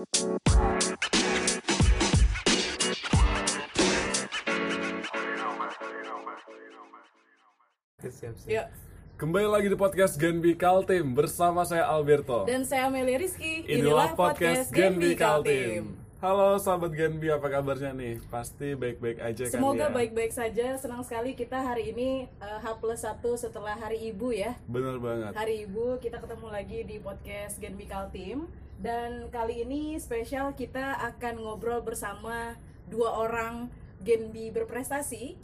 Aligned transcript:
siap 0.00 0.16
siap 8.40 8.48
Yuk. 8.48 8.66
Kembali 9.20 9.44
lagi 9.52 9.68
di 9.68 9.76
podcast 9.76 10.16
Genbi 10.16 10.56
Kaltim 10.56 11.12
bersama 11.12 11.68
saya 11.68 11.84
Alberto. 11.84 12.48
Dan 12.48 12.64
saya 12.64 12.88
Meli 12.88 13.20
Rizky. 13.20 13.68
Inilah 13.68 14.16
podcast 14.16 14.72
Genbi 14.72 15.12
Kaltim. 15.12 16.00
Halo 16.24 16.56
sahabat 16.56 16.96
Genbi, 16.96 17.28
apa 17.28 17.52
kabarnya 17.52 17.92
nih? 17.92 18.24
Pasti 18.32 18.72
baik-baik 18.72 19.20
aja 19.20 19.52
kan 19.52 19.52
Semoga 19.52 19.88
ya? 19.88 19.92
baik-baik 19.92 20.32
saja. 20.32 20.80
Senang 20.80 21.04
sekali 21.04 21.36
kita 21.36 21.60
hari 21.60 21.92
ini 21.92 22.24
eh, 22.40 22.58
H 22.64 22.80
plus 22.80 23.04
1 23.04 23.20
setelah 23.36 23.76
Hari 23.76 24.00
Ibu 24.16 24.32
ya. 24.32 24.56
Bener 24.64 24.96
banget. 24.96 25.36
Hari 25.36 25.68
Ibu 25.68 26.00
kita 26.00 26.20
ketemu 26.24 26.48
lagi 26.48 26.88
di 26.88 26.96
podcast 26.96 27.60
Genbi 27.60 27.84
Kaltim. 27.84 28.48
Dan 28.80 29.28
kali 29.28 29.68
ini 29.68 30.00
spesial 30.00 30.56
kita 30.56 30.96
akan 31.12 31.44
ngobrol 31.44 31.84
bersama 31.84 32.56
dua 32.88 33.12
orang 33.12 33.68
Genbi 34.00 34.48
berprestasi. 34.48 35.36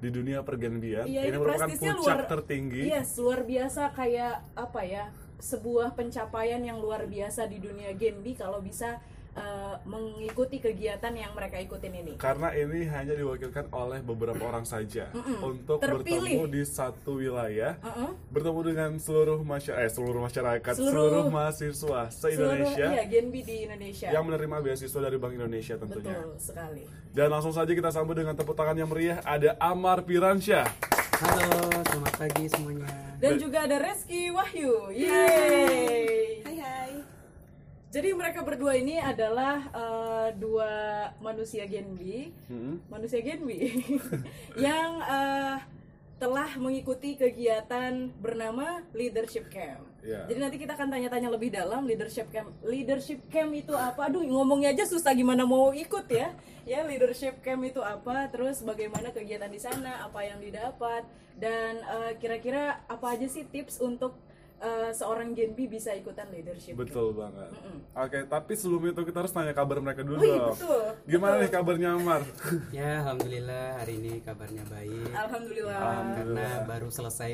Di 0.00 0.08
dunia 0.08 0.40
pergenbian, 0.40 1.04
Iya, 1.04 1.28
ini 1.28 1.36
ini 1.36 1.36
merupakan 1.36 1.68
puncak 1.76 1.96
luar 2.00 2.20
tertinggi. 2.24 2.88
Yes, 2.88 3.20
luar 3.20 3.44
biasa 3.44 3.92
kayak 3.92 4.56
apa 4.56 4.80
ya? 4.88 5.12
Sebuah 5.36 5.92
pencapaian 5.92 6.64
yang 6.64 6.80
luar 6.80 7.04
biasa 7.04 7.44
di 7.44 7.60
dunia 7.60 7.92
Genbi 7.92 8.32
kalau 8.32 8.64
bisa 8.64 8.96
eh, 9.32 9.76
mengikuti 9.82 10.56
kegiatan 10.56 11.12
yang 11.12 11.32
mereka 11.32 11.56
ikutin 11.56 11.92
ini. 11.96 12.12
Karena 12.16 12.50
ini 12.52 12.84
hanya 12.86 13.12
diwakilkan 13.12 13.70
oleh 13.70 14.00
beberapa 14.00 14.40
orang 14.40 14.62
saja 14.62 15.08
untuk 15.40 15.78
Terpilih. 15.78 16.40
bertemu 16.40 16.44
di 16.48 16.62
satu 16.62 17.16
wilayah, 17.16 17.78
Uh-uh. 17.80 18.10
bertemu 18.28 18.60
dengan 18.64 18.90
seluruh 18.96 19.40
masyarakat, 19.40 19.80
eh, 19.80 19.90
seluruh 19.90 20.20
masyarakat, 20.20 20.72
seluruh, 20.72 20.90
Seluruh- 20.90 21.30
mahasiswa 21.30 22.00
se 22.08 22.28
Seluruh 22.28 22.54
Indonesia 22.56 22.86
iya 22.88 23.04
Genbi 23.04 23.40
di 23.40 23.56
Indonesia. 23.64 24.08
yang 24.08 24.24
menerima 24.24 24.56
beasiswa 24.60 25.00
dari 25.00 25.16
Bank 25.16 25.34
Indonesia 25.34 25.74
tentunya. 25.76 26.16
Betul 26.16 26.30
sekali. 26.36 26.82
Dan 27.10 27.26
langsung 27.28 27.50
saja 27.50 27.68
kita 27.68 27.88
sambut 27.88 28.14
dengan 28.14 28.34
tepuk 28.34 28.54
tangan 28.54 28.74
yang 28.74 28.86
meriah. 28.86 29.18
Ada 29.20 29.54
Amar 29.56 30.02
Piransyah. 30.02 30.66
halo 31.12 31.52
selamat 31.84 32.14
pagi 32.16 32.48
semuanya 32.48 32.88
Dan 33.16 33.36
juga 33.36 33.58
ada 33.60 33.76
Reski 33.78 34.32
Wahyu. 34.32 34.88
Yeay. 34.90 36.40
Hai 36.40 36.56
hai. 36.56 36.92
Jadi 37.90 38.14
mereka 38.14 38.46
berdua 38.46 38.78
ini 38.78 39.02
adalah 39.02 39.66
eh, 39.74 40.28
dua 40.38 40.70
manusia 41.18 41.66
Genbi, 41.66 42.30
Hmm. 42.46 42.78
manusia 42.86 43.18
Genbi 43.18 43.82
yang 44.66 45.02
eh, 45.02 45.58
telah 46.20 46.50
mengikuti 46.60 47.16
kegiatan 47.16 48.12
bernama 48.20 48.84
Leadership 48.94 49.50
Camp. 49.50 49.90
Ya. 50.04 50.24
Jadi 50.28 50.38
nanti 50.38 50.56
kita 50.60 50.76
akan 50.76 50.88
tanya-tanya 50.92 51.28
lebih 51.32 51.52
dalam 51.52 51.84
leadership 51.84 52.32
camp. 52.32 52.48
Leadership 52.64 53.20
camp 53.28 53.52
itu 53.52 53.72
apa? 53.76 54.08
Aduh, 54.08 54.24
ngomongnya 54.24 54.72
aja 54.72 54.88
susah 54.88 55.12
gimana 55.12 55.44
mau 55.44 55.72
ikut 55.76 56.08
ya. 56.08 56.32
Ya, 56.64 56.84
leadership 56.88 57.40
camp 57.44 57.64
itu 57.68 57.84
apa? 57.84 58.28
Terus 58.32 58.64
bagaimana 58.64 59.12
kegiatan 59.12 59.52
di 59.52 59.60
sana? 59.60 60.08
Apa 60.08 60.24
yang 60.24 60.40
didapat? 60.40 61.04
Dan 61.36 61.84
eh, 61.84 62.12
kira-kira 62.16 62.80
apa 62.88 63.16
aja 63.16 63.28
sih 63.28 63.44
tips 63.44 63.80
untuk 63.80 64.16
eh, 64.60 64.90
seorang 64.90 65.32
Genbi 65.32 65.64
bisa 65.66 65.90
ikutan 65.90 66.28
leadership? 66.28 66.74
Betul 66.74 67.12
banget. 67.12 67.48
Oke, 67.92 68.18
tapi 68.24 68.52
sebelum 68.52 68.86
itu 68.86 69.00
kita 69.02 69.18
harus 69.18 69.30
tanya 69.30 69.50
kabar 69.50 69.78
mereka 69.78 70.00
dulu 70.00 70.16
Oh 70.16 70.22
iya, 70.22 70.38
dong. 70.38 70.52
betul. 70.52 70.84
Gimana 71.06 71.34
nih 71.38 71.50
kabarnya 71.50 71.88
Amar? 71.92 72.22
ya 72.70 73.00
alhamdulillah 73.00 73.64
hari 73.76 73.94
ini 73.96 74.12
kabarnya 74.20 74.64
baik 74.66 75.10
Alhamdulillah. 75.10 75.80
karena 76.14 76.46
baru 76.64 76.88
selesai 76.88 77.32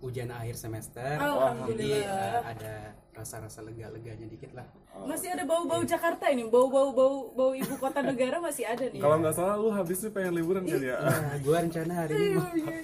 ujian 0.00 0.28
akhir 0.28 0.56
semester 0.56 1.04
Alhamdulillah. 1.12 1.68
jadi 1.68 1.88
eh, 2.02 2.40
ada 2.42 2.74
rasa-rasa 3.12 3.60
lega-leganya 3.60 4.24
dikit 4.26 4.48
lah 4.50 4.64
Masih 5.02 5.28
ada 5.28 5.44
bau-bau 5.44 5.84
Jakarta 5.84 6.28
ini, 6.28 6.44
bau-bau 6.46 6.88
bau 6.90 7.16
bau 7.30 7.52
ibu 7.52 7.76
kota 7.76 8.00
negara 8.10 8.36
masih 8.38 8.64
ada 8.64 8.80
nih. 8.82 8.96
Kalau 8.96 9.16
nggak 9.18 9.34
salah 9.34 9.54
lu 9.54 9.68
habis 9.68 10.00
nih 10.00 10.10
pengen 10.10 10.34
liburan 10.34 10.64
kan 10.64 10.80
ya? 10.80 10.96
ya 10.96 11.36
gua 11.40 11.56
rencana 11.58 11.92
hari 11.94 12.12
ini 12.12 12.28
mau 12.34 12.48
Oke. 12.48 12.76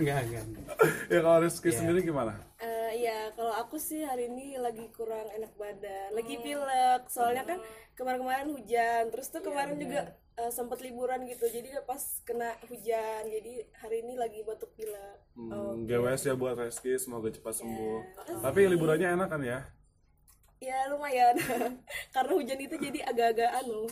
Enggak 0.00 0.20
enggak 0.26 0.42
enggak. 0.44 0.66
ya 1.10 1.18
kalau 1.22 1.38
Rizky 1.42 1.70
sendiri 1.70 2.02
gimana? 2.02 2.34
Eh, 2.58 2.82
Iya, 2.92 3.32
kalau 3.32 3.52
aku 3.56 3.80
sih 3.80 4.04
hari 4.04 4.28
ini 4.28 4.60
lagi 4.60 4.84
kurang 4.92 5.24
enak 5.32 5.52
badan, 5.56 6.12
lagi 6.12 6.36
pilek. 6.38 7.08
Soalnya 7.08 7.42
kan 7.48 7.58
kemarin-kemarin 7.96 8.52
hujan, 8.52 9.08
terus 9.08 9.32
tuh 9.32 9.40
kemarin 9.40 9.80
juga 9.80 10.12
eh, 10.36 10.52
sempet 10.52 10.84
liburan 10.84 11.24
gitu. 11.24 11.48
Jadi 11.48 11.72
udah 11.72 11.84
pas 11.88 12.02
kena 12.28 12.52
hujan, 12.68 13.22
jadi 13.26 13.52
hari 13.80 14.04
ini 14.04 14.14
lagi 14.20 14.44
batuk 14.44 14.70
pilek. 14.76 15.18
Hmm, 15.34 15.88
GWS 15.88 16.28
ya 16.28 16.34
buat 16.36 16.54
Rizky, 16.60 16.94
semoga 17.00 17.32
cepat 17.32 17.64
sembuh. 17.64 18.00
Iya. 18.28 18.36
Tapi 18.44 18.60
liburannya 18.68 19.08
enak 19.16 19.28
kan 19.28 19.42
ya? 19.42 19.60
Ya 20.62 20.86
lumayan, 20.92 21.34
karena 22.14 22.32
hujan 22.38 22.60
itu 22.60 22.76
jadi 22.78 23.02
agak-agak 23.08 23.50
anu 23.64 23.88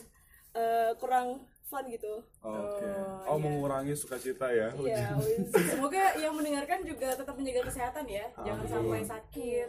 eh, 0.54 0.92
kurang 1.02 1.49
fun 1.70 1.86
gitu. 1.86 2.18
Oke. 2.42 2.90
Oh, 3.24 3.38
mengurangi 3.38 3.94
sukacita 3.94 4.50
ya? 4.50 4.74
Iya, 4.74 5.14
wis. 5.16 5.54
Semoga 5.70 6.18
yang 6.18 6.34
mendengarkan 6.34 6.82
juga 6.82 7.14
tetap 7.14 7.38
menjaga 7.38 7.62
kesehatan 7.64 8.04
ya, 8.04 8.26
jangan 8.36 8.66
sampai 8.66 9.00
sakit. 9.06 9.68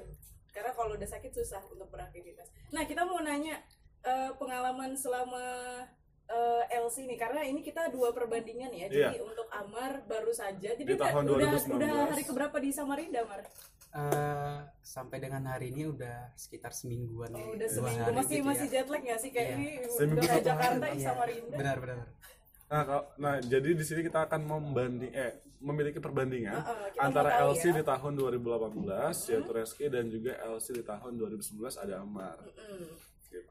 Karena 0.50 0.72
kalau 0.74 0.98
udah 0.98 1.08
sakit 1.08 1.32
susah 1.32 1.62
untuk 1.70 1.88
beraktivitas. 1.88 2.50
Nah 2.74 2.84
kita 2.84 3.06
mau 3.06 3.22
nanya 3.22 3.62
eh, 4.02 4.34
pengalaman 4.34 4.98
selama 4.98 5.46
eh, 6.26 6.64
LC 6.74 7.06
nih, 7.06 7.16
karena 7.16 7.46
ini 7.46 7.62
kita 7.62 7.88
dua 7.88 8.10
perbandingan 8.10 8.74
ya. 8.74 8.90
Jadi 8.90 9.16
Iya. 9.16 9.22
untuk 9.22 9.46
Amar 9.48 10.02
baru 10.04 10.34
saja. 10.34 10.74
Jadi 10.74 10.84
Di 10.84 10.98
udah, 10.98 11.08
tahun 11.08 11.24
udah 11.30 11.38
2019. 11.54 11.78
udah 11.78 11.92
hari 12.10 12.24
keberapa 12.26 12.58
di 12.58 12.70
Samarinda, 12.74 13.22
Mar? 13.24 13.46
Eh, 13.92 14.58
sampai 14.82 15.20
dengan 15.20 15.44
hari 15.46 15.68
ini 15.68 15.84
udah 15.86 16.32
sekitar 16.34 16.72
semingguan 16.72 17.28
ya 17.30 17.44
Oh, 17.44 17.52
udah 17.52 17.68
dua 17.68 17.76
seminggu 17.76 18.00
hari 18.02 18.16
masih 18.16 18.32
gitu 18.34 18.48
masih 18.48 18.64
ya. 18.64 18.72
jet 18.74 18.88
lag 18.88 19.02
nggak 19.02 19.20
sih 19.20 19.30
kayak 19.30 19.48
Iya. 19.48 19.56
ini 19.58 19.68
Seminggu 19.92 20.24
udah 20.24 20.40
Jakarta 20.42 20.86
Iya, 20.88 21.06
Samarinda. 21.06 21.56
benar 21.60 21.78
benar 21.78 21.98
Nah, 22.72 22.82
kalau- 22.82 23.08
nah, 23.18 23.36
jadi 23.44 23.70
di 23.76 23.84
sini 23.84 24.00
kita 24.02 24.20
akan 24.26 24.42
membanding 24.42 25.12
eh 25.12 25.32
memiliki 25.60 26.00
perbandingan 26.00 26.56
Heeh, 26.58 26.88
kita 26.90 27.04
antara 27.04 27.30
LC 27.44 27.64
ya. 27.68 27.74
di 27.74 27.84
tahun 27.84 28.14
2018 28.16 29.28
yaitu 29.28 29.52
Reski 29.52 29.86
dan 29.86 30.08
juga 30.08 30.40
LC 30.40 30.72
di 30.72 30.82
tahun 30.82 31.12
2019 31.14 31.76
ada 31.76 32.00
Amar. 32.00 32.40
Hmm. 32.40 32.96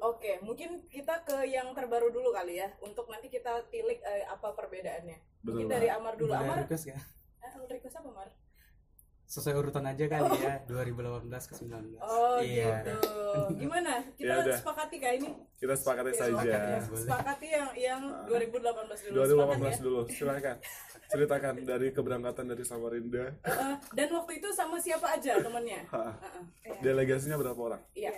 Oke, 0.03 0.41
mungkin 0.41 0.89
kita 0.89 1.21
ke 1.21 1.37
yang 1.47 1.69
terbaru 1.71 2.09
dulu 2.09 2.33
kali 2.33 2.56
ya, 2.56 2.73
untuk 2.81 3.05
nanti 3.06 3.29
kita 3.29 3.61
tilik 3.69 4.00
eh, 4.00 4.25
apa 4.25 4.53
perbedaannya. 4.53 5.21
Betul 5.39 5.53
Mungkin 5.55 5.69
dari 5.69 5.89
Amar 5.91 6.17
dulu. 6.17 6.33
Amar, 6.33 6.65
request 6.65 6.84
ya 6.87 6.97
eh, 7.41 7.53
request 7.67 7.97
apa 7.97 8.09
Amar? 8.09 8.29
Sesuai 9.31 9.63
urutan 9.63 9.87
aja 9.87 10.11
kali 10.11 10.43
ya 10.43 10.59
2018 10.67 11.23
ke 11.31 11.55
19 11.55 12.03
Oh 12.03 12.43
iya 12.43 12.83
gitu. 12.83 12.99
Gimana? 13.55 14.03
Kita 14.19 14.43
Ya 14.43 14.59
sepakati 14.59 14.97
kah 14.99 15.13
ini? 15.15 15.31
Kita 15.55 15.75
sepakati 15.79 16.11
saja. 16.11 16.35
Sepakati, 16.35 16.51
ya. 16.51 16.79
Sepakati 16.83 17.47
yang 17.47 17.69
yang 17.79 18.03
2018 18.27 19.07
dulu. 19.07 19.15
2018 19.23 19.31
Sepakat 19.31 19.63
ya? 19.63 19.79
dulu, 19.79 20.01
silakan. 20.11 20.57
Ceritakan 21.07 21.55
dari 21.63 21.89
keberangkatan 21.91 22.45
dari 22.45 22.65
Samarinda. 22.67 23.25
Heeh. 23.47 23.75
dan 23.95 24.09
waktu 24.11 24.33
itu 24.43 24.49
sama 24.51 24.83
siapa 24.83 25.15
aja 25.15 25.39
temennya? 25.39 25.79
Ha, 25.95 26.11
Heeh. 26.67 26.83
Delegasinya 26.83 27.39
berapa 27.39 27.59
orang? 27.61 27.83
Iya. 27.95 28.11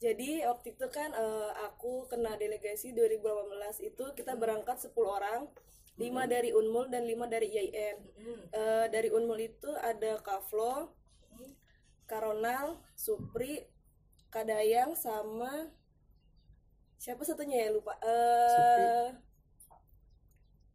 Jadi 0.00 0.40
waktu 0.48 0.72
itu 0.72 0.86
kan 0.88 1.12
eh, 1.12 1.50
aku 1.60 2.08
kena 2.08 2.40
delegasi 2.40 2.96
2018 2.96 3.84
itu 3.84 4.04
kita 4.14 4.32
berangkat 4.32 4.80
10 4.80 4.96
orang, 5.04 5.44
5 5.98 6.30
dari 6.30 6.50
Unmul 6.54 6.86
dan 6.88 7.02
5 7.04 7.26
dari 7.26 7.50
IAIN. 7.50 7.96
Hmm. 8.22 8.42
Eh, 8.54 8.86
dari 8.88 9.10
Unmul 9.10 9.38
itu 9.42 9.70
ada 9.74 10.22
Kaflo, 10.22 10.94
Karonal, 12.06 12.78
Supri, 12.94 13.66
Kadayang 14.28 14.92
sama 14.92 15.72
siapa 17.00 17.24
satunya 17.24 17.64
ya 17.64 17.68
lupa. 17.72 17.96
Eh 18.04 19.08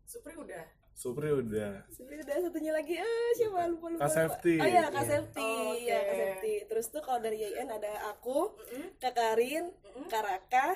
Supri 0.10 0.34
udah. 0.38 0.66
Supri 0.94 1.30
udah. 1.30 1.86
Supri 1.90 2.18
udah 2.22 2.38
satunya 2.38 2.74
lagi 2.74 2.98
eh 2.98 3.30
siapa 3.38 3.66
lupa 3.70 3.94
lupa. 3.94 4.10
Safety. 4.10 4.58
Oh 4.58 4.66
iya 4.66 4.90
Iya. 4.90 5.02
Safety. 5.06 5.42
Oh, 5.46 5.74
Iya 5.74 5.98
oke. 5.98 6.06
Kak 6.06 6.16
Safety. 6.18 6.54
Terus 6.70 6.86
tuh 6.90 7.02
kalau 7.06 7.20
dari 7.22 7.38
IAIN 7.42 7.70
ada 7.70 8.14
aku, 8.14 8.58
Kak 8.98 9.14
Karin, 9.14 9.70
Kak 10.10 10.22
Raka, 10.26 10.68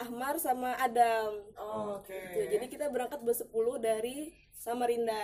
Ahmar 0.00 0.34
sama 0.36 0.72
Adam. 0.74 1.44
Oh, 1.54 2.00
Oke. 2.00 2.16
Gitu. 2.32 2.56
Jadi 2.56 2.66
kita 2.66 2.88
berangkat 2.88 3.20
bersepuluh 3.20 3.76
dari 3.76 4.32
Samarinda. 4.50 5.16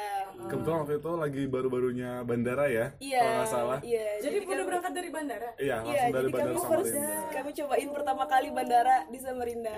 Kebetulan 0.49 0.78
waktu 0.82 0.96
itu 0.96 1.11
lagi 1.12 1.43
baru-barunya 1.46 2.20
bandara 2.23 2.69
ya, 2.69 2.87
Iya. 2.96 3.20
kalau 3.20 3.32
nggak 3.34 3.50
salah. 3.50 3.78
Iya. 3.81 4.08
Jadi 4.20 4.37
udah 4.38 4.49
kami- 4.50 4.67
berangkat 4.67 4.93
dari 4.93 5.08
bandara? 5.11 5.50
Iya, 5.50 5.56
Iya, 5.58 5.76
langsung 5.78 5.93
dari 5.93 6.05
jadi 6.06 6.32
kami 6.32 6.32
bandara 6.32 6.61
first 6.67 6.88
Samarinda. 6.90 7.32
kami 7.32 7.50
cobain 7.55 7.88
pertama 7.90 8.25
kali 8.26 8.49
bandara 8.50 8.96
di 9.06 9.19
Samarinda. 9.19 9.76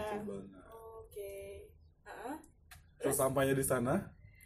Oke. 0.97 1.35
Heeh. 2.05 2.35
Terus 2.99 3.17
sampainya 3.17 3.55
di 3.55 3.63
sana, 3.65 3.95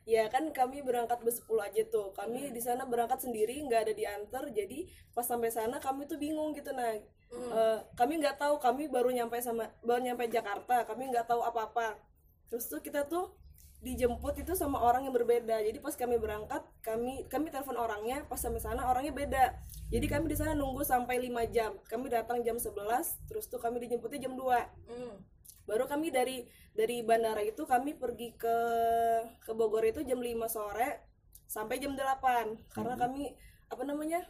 Ya 0.03 0.27
kan 0.27 0.51
kami 0.51 0.83
berangkat 0.83 1.23
bersepuluh 1.23 1.63
aja 1.63 1.79
tuh. 1.87 2.11
Kami 2.11 2.51
di 2.51 2.59
sana 2.59 2.83
berangkat 2.83 3.23
sendiri, 3.23 3.55
nggak 3.63 3.87
ada 3.87 3.95
diantar. 3.95 4.51
Jadi 4.51 4.83
pas 5.15 5.23
sampai 5.23 5.47
sana 5.47 5.79
kami 5.79 6.11
tuh 6.11 6.19
bingung 6.19 6.51
gitu 6.51 6.75
nah. 6.75 6.91
Eh, 7.33 7.79
kami 7.97 8.21
nggak 8.21 8.37
tahu, 8.37 8.61
kami 8.61 8.93
baru 8.93 9.09
nyampe 9.09 9.41
sama 9.41 9.73
baru 9.81 10.05
nyampe 10.05 10.29
Jakarta. 10.29 10.85
Kami 10.85 11.09
nggak 11.09 11.25
tahu 11.29 11.41
apa-apa. 11.41 11.97
Terus 12.53 12.69
tuh 12.69 12.85
kita 12.85 13.09
tuh 13.09 13.33
dijemput 13.83 14.39
itu 14.39 14.55
sama 14.55 14.79
orang 14.79 15.11
yang 15.11 15.11
berbeda 15.11 15.59
jadi 15.59 15.75
pas 15.83 15.99
kami 15.99 16.15
berangkat 16.15 16.63
kami 16.87 17.27
kami 17.27 17.51
telepon 17.51 17.75
orangnya 17.75 18.23
pas 18.31 18.39
sampai 18.39 18.63
sana 18.63 18.87
orangnya 18.87 19.11
beda 19.11 19.59
jadi 19.91 20.07
kami 20.07 20.31
di 20.31 20.39
sana 20.39 20.55
nunggu 20.55 20.87
sampai 20.87 21.19
5 21.19 21.51
jam 21.51 21.75
kami 21.91 22.07
datang 22.07 22.47
jam 22.47 22.63
11 22.63 22.79
terus 23.27 23.51
tuh 23.51 23.59
kami 23.59 23.83
dijemputnya 23.83 24.31
jam 24.31 24.39
2 24.39 24.47
Hmm. 24.87 25.19
baru 25.67 25.91
kami 25.91 26.15
dari 26.15 26.47
dari 26.79 27.03
bandara 27.03 27.43
itu 27.43 27.67
kami 27.67 27.99
pergi 27.99 28.39
ke 28.39 28.57
ke 29.43 29.51
Bogor 29.51 29.83
itu 29.83 30.07
jam 30.07 30.23
5 30.23 30.31
sore 30.47 31.03
sampai 31.51 31.83
jam 31.83 31.99
8 31.99 32.55
karena 32.71 32.95
kami 32.95 33.35
apa 33.67 33.83
namanya 33.83 34.23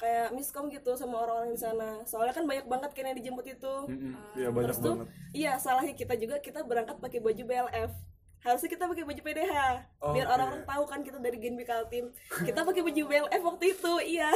kayak 0.00 0.32
miskom 0.32 0.66
gitu 0.66 0.96
sama 0.96 1.20
orang-orang 1.20 1.52
di 1.52 1.60
sana 1.60 2.00
soalnya 2.02 2.32
kan 2.32 2.48
banyak 2.48 2.64
banget 2.64 2.90
kan 2.90 3.04
yang 3.04 3.18
dijemput 3.20 3.46
itu 3.46 3.74
Mm-mm. 3.84 4.16
Iya 4.32 4.48
banyak 4.48 4.72
Terus 4.72 4.78
tuh, 4.80 4.94
banget. 4.96 5.08
iya 5.30 5.52
salahnya 5.54 5.92
kita 5.92 6.14
juga 6.16 6.40
kita 6.40 6.64
berangkat 6.64 6.96
pakai 6.96 7.20
baju 7.20 7.42
BLF. 7.44 7.92
Harusnya 8.40 8.72
kita 8.72 8.88
pakai 8.88 9.04
baju 9.04 9.20
PDH 9.20 9.52
biar 10.00 10.24
Oke. 10.24 10.32
orang-orang 10.32 10.64
tahu 10.64 10.82
kan 10.88 11.04
kita 11.04 11.20
dari 11.20 11.36
Genbi 11.36 11.60
Kaltim. 11.60 12.08
Kita 12.24 12.64
pakai 12.64 12.80
baju 12.80 13.02
BLF 13.04 13.42
waktu 13.44 13.64
itu, 13.68 13.92
iya. 14.00 14.32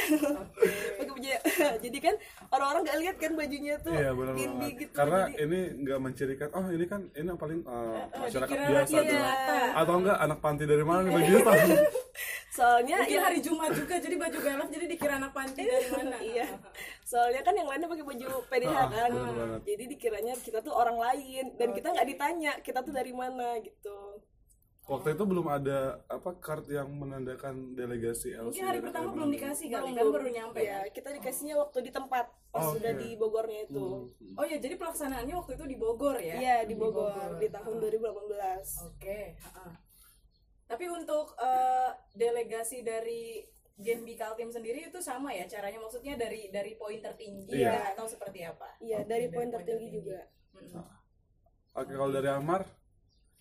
pakai 1.00 1.08
baju 1.08 1.28
jadi 1.88 1.98
kan 2.04 2.14
orang-orang 2.52 2.84
nggak 2.84 2.98
lihat 3.00 3.16
kan 3.16 3.32
bajunya 3.32 3.80
tuh 3.80 3.96
Iya 3.96 4.12
benar 4.12 4.34
Genbi 4.36 4.68
gitu. 4.76 4.92
Karena 4.92 5.20
jadi, 5.32 5.48
ini 5.48 5.60
nggak 5.80 5.98
mencirikan. 6.04 6.48
Oh 6.52 6.68
ini 6.68 6.84
kan 6.84 7.00
ini 7.16 7.26
yang 7.32 7.40
paling 7.40 7.64
uh, 7.64 8.04
masyarakat 8.12 8.52
dikira 8.52 8.68
biasa 8.84 8.92
tuh. 8.92 9.08
jelata. 9.08 9.56
Atau 9.72 9.94
enggak 9.96 10.18
anak 10.20 10.38
panti 10.44 10.64
dari 10.68 10.84
mana 10.84 11.00
nih 11.00 11.12
bajunya 11.16 11.40
tahu? 11.40 11.68
Soalnya 12.54 12.96
Mungkin 13.02 13.18
ya, 13.18 13.22
hari 13.24 13.38
Jumat 13.40 13.74
juga 13.74 13.94
jadi 13.98 14.14
baju 14.14 14.38
galak 14.38 14.68
jadi 14.70 14.86
dikira 14.86 15.18
anak 15.18 15.32
panti 15.32 15.62
dari 15.64 15.88
mana? 15.96 16.16
iya. 16.22 16.46
Soalnya 17.02 17.42
kan 17.42 17.52
yang 17.52 17.66
lainnya 17.66 17.88
pakai 17.88 18.06
baju 18.06 18.26
PDH 18.46 18.70
Ah, 18.72 18.86
kan. 18.88 19.10
Jadi 19.60 19.84
dikiranya 19.90 20.34
kita 20.36 20.58
tuh 20.60 20.70
orang 20.70 20.94
lain 20.96 21.52
dan 21.54 21.68
kita 21.70 21.90
nggak 21.90 22.06
ditanya 22.06 22.52
kita 22.60 22.78
tuh 22.80 22.94
dari 22.94 23.10
mana 23.10 23.58
gitu. 23.58 24.22
Waktu 24.84 25.16
itu 25.16 25.24
belum 25.24 25.48
ada 25.48 25.78
apa 26.06 26.36
card 26.36 26.68
yang 26.68 26.92
menandakan 26.92 27.72
delegasi 27.72 28.36
LC. 28.36 28.52
Mungkin 28.52 28.68
hari 28.68 28.80
pertama 28.84 29.08
belum 29.10 29.32
dikasih 29.32 29.66
kali 29.72 29.90
kan 29.90 29.96
Belum. 29.98 30.12
baru 30.12 30.28
nyampe. 30.28 30.60
Ya, 30.60 30.84
kita 30.86 31.08
dikasihnya 31.10 31.56
waktu 31.56 31.78
di 31.80 31.90
tempat 31.90 32.28
pas 32.52 32.68
Oh, 32.68 32.76
sudah 32.76 32.92
oke. 32.92 33.00
di 33.00 33.16
Bogornya 33.16 33.64
itu. 33.64 34.12
Oh 34.36 34.44
ya, 34.44 34.60
jadi 34.60 34.76
pelaksanaannya 34.76 35.34
waktu 35.34 35.56
itu 35.56 35.64
di 35.64 35.74
Bogor 35.74 36.20
ya? 36.20 36.36
Iya 36.36 36.56
di 36.68 36.76
Bogor 36.76 37.16
di 37.34 37.48
tahun 37.48 37.80
2018. 37.80 38.84
Oke. 38.86 39.40
ha-ha. 39.40 39.72
Tapi 40.64 40.84
untuk 40.88 41.36
eh, 41.38 41.90
delegasi 42.14 42.80
dari 42.80 43.44
Genbi 43.74 44.14
Kaltim 44.14 44.54
sendiri 44.54 44.86
itu 44.86 45.02
sama 45.02 45.34
ya 45.34 45.44
caranya 45.50 45.82
maksudnya 45.82 46.14
dari 46.14 46.46
dari 46.48 46.78
poin 46.78 47.02
tertinggi 47.02 47.50
Iya. 47.50 47.74
ya, 47.74 47.82
atau 47.92 48.06
seperti 48.06 48.46
apa? 48.46 48.70
Iya 48.78 49.02
Oke, 49.02 49.08
dari 49.10 49.26
poin 49.28 49.50
tertinggi 49.50 49.88
juga. 49.90 50.20
Mm-mm. 50.54 50.84
Oke 51.74 51.92
kalau 51.98 52.12
dari 52.14 52.30
Amar, 52.30 52.62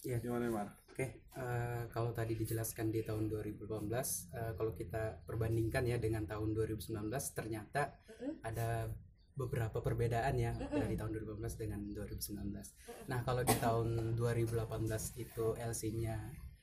Iya. 0.01 0.17
gimana 0.17 0.49
Amar? 0.49 0.67
Oke, 0.89 1.21
eh, 1.21 1.81
kalau 1.89 2.13
tadi 2.13 2.33
dijelaskan 2.33 2.89
di 2.89 3.05
tahun 3.05 3.29
2018, 3.29 4.29
eh, 4.33 4.53
kalau 4.57 4.73
kita 4.73 5.21
perbandingkan 5.25 5.85
ya 5.85 5.97
dengan 6.01 6.25
tahun 6.25 6.53
2019, 6.53 7.33
ternyata 7.33 7.93
ada 8.41 8.89
beberapa 9.33 9.81
perbedaan 9.81 10.37
ya 10.37 10.53
dari 10.53 10.93
tahun 10.93 11.17
2018 11.17 11.57
dengan 11.57 11.81
2019. 11.89 12.73
Nah, 13.09 13.25
kalau 13.25 13.41
di 13.41 13.57
tahun 13.57 14.13
2018 14.13 15.17
itu 15.17 15.57
LC-nya 15.57 16.17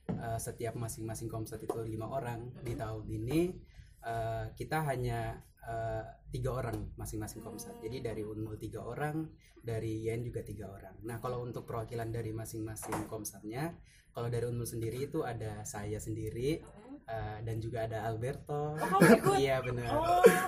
eh, 0.09 0.39
setiap 0.39 0.73
masing-masing 0.77 1.29
komsat 1.29 1.61
itu 1.61 1.77
lima 1.85 2.09
orang, 2.09 2.49
di 2.63 2.73
tahun 2.73 3.05
ini 3.05 3.39
eh, 4.01 4.45
kita 4.57 4.81
hanya 4.89 5.37
eh, 5.61 6.03
tiga 6.31 6.55
orang 6.55 6.95
masing-masing 6.97 7.43
komsat. 7.43 7.77
Jadi 7.83 8.01
dari 8.01 8.23
Unmul 8.25 8.57
tiga 8.57 8.81
orang, 8.81 9.29
dari 9.61 10.07
Yen 10.07 10.25
juga 10.25 10.41
tiga 10.41 10.71
orang. 10.73 10.97
Nah, 11.05 11.21
kalau 11.21 11.45
untuk 11.45 11.69
perwakilan 11.69 12.09
dari 12.09 12.33
masing-masing 12.33 13.05
komsatnya, 13.05 13.77
kalau 14.11 14.27
dari 14.27 14.49
Unmul 14.49 14.67
sendiri 14.67 15.07
itu 15.07 15.23
ada 15.23 15.63
saya 15.63 16.01
sendiri 16.01 16.59
eh, 17.11 17.37
dan 17.43 17.55
juga 17.59 17.83
ada 17.83 18.07
Alberto. 18.07 18.79
Iya 19.35 19.59
benar. 19.59 19.91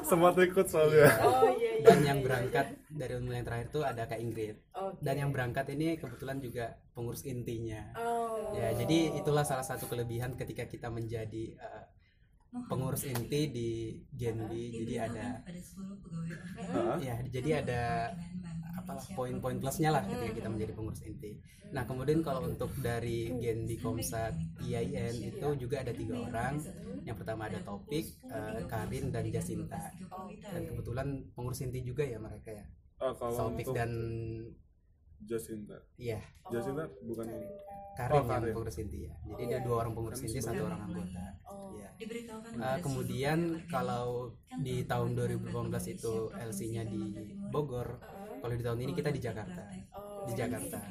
Sempat 0.07 0.39
ikut 0.39 0.67
soalnya. 0.71 1.11
Oh 1.19 1.51
iya 1.51 1.83
iya. 1.83 1.85
Dan 1.91 1.99
yang 2.07 2.19
berangkat 2.23 2.79
dari 2.87 3.13
Unmul 3.19 3.35
yang 3.35 3.45
terakhir 3.45 3.67
itu 3.67 3.81
ada 3.83 4.03
Kak 4.07 4.19
Ingrid. 4.23 4.55
Oke. 4.71 5.03
Dan 5.03 5.15
yang 5.19 5.29
berangkat 5.35 5.65
ini 5.75 5.99
kebetulan 5.99 6.39
juga 6.39 6.79
pengurus 6.95 7.27
intinya. 7.27 7.91
Oh. 7.99 8.55
Ya, 8.55 8.71
jadi 8.77 9.19
itulah 9.19 9.43
salah 9.43 9.65
satu 9.65 9.89
kelebihan 9.91 10.39
ketika 10.39 10.63
kita 10.69 10.87
menjadi 10.87 11.59
eh, 11.59 11.83
pengurus 12.69 13.03
inti 13.09 13.49
di 13.49 13.69
Genbi. 14.13 14.83
Jadi 14.83 14.95
ada 15.01 15.25
ya, 17.01 17.15
jadi 17.25 17.65
ada 17.65 17.81
apa 18.73 18.99
poin-poin 19.13 19.57
plusnya 19.61 19.93
lah 19.93 20.03
ketika 20.05 20.33
kita 20.43 20.49
menjadi 20.49 20.71
pengurus 20.75 21.01
inti. 21.05 21.37
Nah, 21.73 21.89
kemudian 21.89 22.21
kalau 22.21 22.45
untuk 22.45 22.69
dari 22.77 23.33
Genbi 23.41 23.81
Komsat 23.81 24.37
IAIN 24.61 25.33
itu 25.33 25.47
juga 25.57 25.81
ada 25.81 25.89
tiga 25.89 26.21
orang. 26.21 26.61
Yang 27.01 27.17
pertama 27.25 27.49
ada 27.49 27.59
Topik, 27.65 28.05
eh, 28.29 28.61
Karin 28.69 29.09
dan 29.09 29.25
Jasinta. 29.33 29.89
Dan 30.53 30.61
kebetulan 30.69 31.07
pengurus 31.33 31.65
inti 31.65 31.81
juga 31.81 32.05
ya 32.05 32.21
mereka 32.21 32.53
ya. 32.53 32.65
Ah, 33.01 33.13
kalau 33.17 33.49
Topik 33.49 33.73
untuk 33.73 33.75
dan 33.75 33.91
Jasinta. 35.23 35.77
iya 35.97 36.19
Jasinta 36.47 36.85
bukan 37.01 37.27
ini. 37.27 37.47
Karin 37.93 38.09
Oh, 38.09 38.25
yang 38.25 38.29
Karin. 38.41 38.53
pengurus 38.57 38.77
inti 38.81 38.97
ya. 39.05 39.13
Jadi 39.23 39.41
ada 39.45 39.59
dua 39.61 39.75
orang 39.85 39.93
pengurus 39.93 40.19
inti, 40.19 40.39
satu 40.41 40.65
orang 40.65 40.81
anggota. 40.81 41.23
Iya. 41.77 41.89
diberitahukan 41.93 42.51
Uh, 42.57 42.77
kemudian 42.81 43.39
kalau 43.69 44.33
di 44.57 44.81
tahun 44.83 45.13
2018 45.13 45.93
itu 45.93 46.13
LC-nya 46.33 46.83
di 46.89 47.01
Bogor, 47.53 48.01
kalau 48.41 48.53
di 48.57 48.63
tahun 48.65 48.79
ini 48.81 48.91
kita 48.97 49.13
di 49.13 49.21
Jakarta, 49.21 49.61
di 50.25 50.33
Jakarta. 50.33 50.81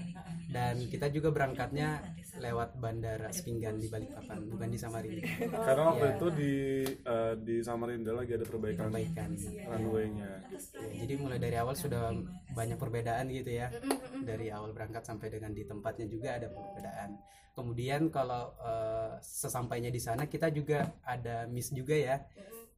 Dan 0.47 0.79
kita 0.87 1.11
juga 1.11 1.35
berangkatnya 1.35 2.22
lewat 2.33 2.81
bandara 2.81 3.29
Spinggan 3.29 3.77
di 3.77 3.87
Balikpapan, 3.87 4.49
bukan 4.49 4.69
di 4.69 4.79
Samarinda. 4.81 5.27
Karena 5.53 5.83
waktu 5.93 6.07
Iya. 6.07 6.15
itu 6.17 6.27
di 6.33 6.55
eh, 7.05 7.35
di 7.37 7.57
Samarinda 7.61 8.13
lagi 8.13 8.33
ada 8.33 8.47
perbaikan 8.47 8.89
Perbaikan. 8.89 9.31
runway-nya. 9.69 10.31
Ya, 10.49 10.93
jadi 11.05 11.15
mulai 11.21 11.37
dari 11.37 11.57
awal 11.61 11.77
sudah 11.77 12.13
banyak 12.51 12.81
perbedaan 12.81 13.29
gitu 13.29 13.53
ya. 13.53 13.69
Dari 14.23 14.49
awal 14.49 14.73
berangkat 14.73 15.05
sampai 15.05 15.29
dengan 15.29 15.53
di 15.53 15.63
tempatnya 15.63 16.07
juga 16.09 16.41
ada 16.41 16.49
perbedaan. 16.49 17.11
Kemudian 17.53 18.09
kalau 18.09 18.57
uh, 18.57 19.21
sesampainya 19.21 19.93
di 19.93 20.01
sana 20.01 20.25
kita 20.25 20.49
juga 20.49 20.89
ada 21.05 21.45
miss 21.47 21.69
juga 21.69 21.93
ya. 21.93 22.17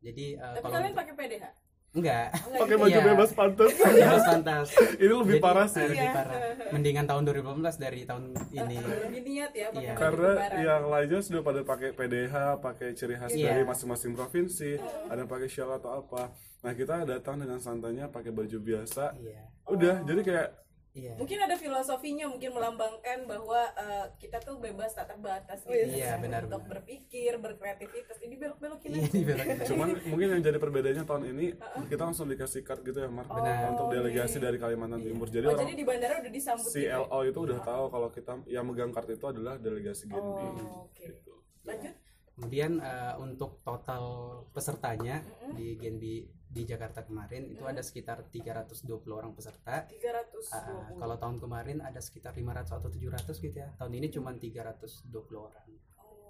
Jadi 0.03 0.35
uh, 0.35 0.59
Tapi 0.59 0.67
kalau 0.67 0.75
kalian 0.83 0.95
pakai 0.99 1.15
PDH? 1.15 1.45
Enggak 1.95 2.27
Pakai 2.35 2.77
baju 2.77 2.91
Iya. 2.93 3.07
bebas 3.07 3.31
pantas. 3.31 3.71
Bebas 3.73 4.23
pantas. 4.25 4.69
Ini 4.97 5.13
lebih 5.13 5.39
Jadi, 5.39 5.45
parah 5.45 5.67
sih. 5.67 5.85
lebih 5.85 6.11
parah. 6.11 6.35
Mendingan 6.71 7.05
tahun 7.05 7.23
2018 7.25 7.77
dari 7.77 8.01
tahun 8.03 8.25
ini. 8.51 8.77
Lebih 8.79 9.21
niat 9.23 9.53
ya 9.53 9.67
pakai 9.71 9.81
Iya. 9.81 9.95
Karena 9.95 10.31
yang 10.57 10.83
lainnya 10.87 11.21
sudah 11.21 11.41
pada 11.41 11.61
pakai 11.63 11.91
PDH, 11.91 12.35
pakai 12.59 12.89
ciri 12.93 13.15
khas 13.15 13.31
Iya. 13.31 13.47
dari 13.49 13.63
masing-masing 13.63 14.13
provinsi, 14.13 14.71
ada 15.07 15.17
yang 15.17 15.31
pakai 15.31 15.47
shawl 15.47 15.73
atau 15.73 15.91
apa. 15.97 16.35
Nah 16.61 16.73
kita 16.73 17.05
datang 17.05 17.39
dengan 17.39 17.59
santainya 17.59 18.09
pakai 18.09 18.31
baju 18.31 18.59
biasa. 18.59 19.15
Iya. 19.15 19.43
Udah, 19.65 20.03
jadi 20.03 20.21
kayak 20.21 20.49
Iya. 20.95 21.19
Mungkin 21.19 21.39
ada 21.43 21.59
filosofinya 21.59 22.31
mungkin 22.31 22.55
melambangkan 22.55 23.27
bahwa 23.27 23.67
eh, 23.75 24.07
kita 24.15 24.39
tuh 24.39 24.63
bebas 24.63 24.95
tak 24.95 25.11
terbatas 25.11 25.67
gitu. 25.67 25.75
Iya, 25.91 26.15
ya, 26.15 26.23
benar, 26.23 26.47
Untuk 26.47 26.63
benar. 26.63 26.71
berpikir, 26.79 27.35
berkreativitas. 27.37 28.23
Ini 28.23 28.35
belok-belokin 28.39 28.89
Iya, 28.89 29.03
aja. 29.03 29.11
dibelokin. 29.11 29.57
cuman 29.67 29.89
mungkin 30.07 30.29
yang 30.31 30.43
jadi 30.45 30.59
perbedaannya 30.63 31.03
tahun 31.05 31.25
ini 31.35 31.47
kita 31.91 32.03
langsung 32.05 32.31
dikasih 32.31 32.63
card 32.63 32.87
gitu 32.87 32.95
ya 32.97 33.11
Mar 33.11 33.27
Benar. 33.27 33.75
untuk 33.75 33.91
delegasi 33.91 34.39
dari 34.39 34.55
Kalimantan 34.55 35.03
Timur. 35.03 35.27
Jadi 35.27 35.45
Oh, 35.45 35.51
orang 35.51 35.67
jadi 35.67 35.75
di 35.75 35.85
bandara 35.85 36.15
udah 36.17 36.31
disambut 36.33 36.63
gitu. 36.65 36.79
ya? 36.79 37.03
CLO 37.03 37.19
itu 37.25 37.39
udah 37.43 37.59
tahu 37.61 37.85
kalau 37.91 38.09
kita 38.09 38.33
yang 38.47 38.65
megang 38.65 38.91
kartu 38.91 39.13
itu 39.13 39.27
adalah 39.27 39.59
delegasi 39.59 40.07
Genbi. 40.07 40.23
Oh, 40.23 40.87
oke. 40.87 40.95
Gitu. 40.95 41.33
Lanjut. 41.67 41.95
Kemudian 42.35 42.79
eh, 42.79 43.15
untuk 43.17 43.59
total 43.63 44.03
pesertanya 44.51 45.27
di 45.53 45.75
Genbi 45.75 46.23
di 46.55 46.63
Jakarta 46.63 47.03
kemarin 47.03 47.51
itu 47.51 47.67
ada 47.67 47.83
sekitar 47.83 48.31
320 48.31 49.11
orang 49.11 49.35
peserta. 49.35 49.83
320. 49.91 50.55
Ah, 50.55 50.95
kalau 50.95 51.17
tahun 51.19 51.37
kemarin 51.43 51.79
ada 51.83 51.99
sekitar 51.99 52.31
500 52.33 52.79
atau 52.79 52.87
700 52.87 53.43
gitu 53.43 53.57
ya. 53.59 53.75
Tahun 53.75 53.91
ini 53.91 54.07
cuma 54.09 54.31
320 54.31 55.11
orang. 55.43 55.67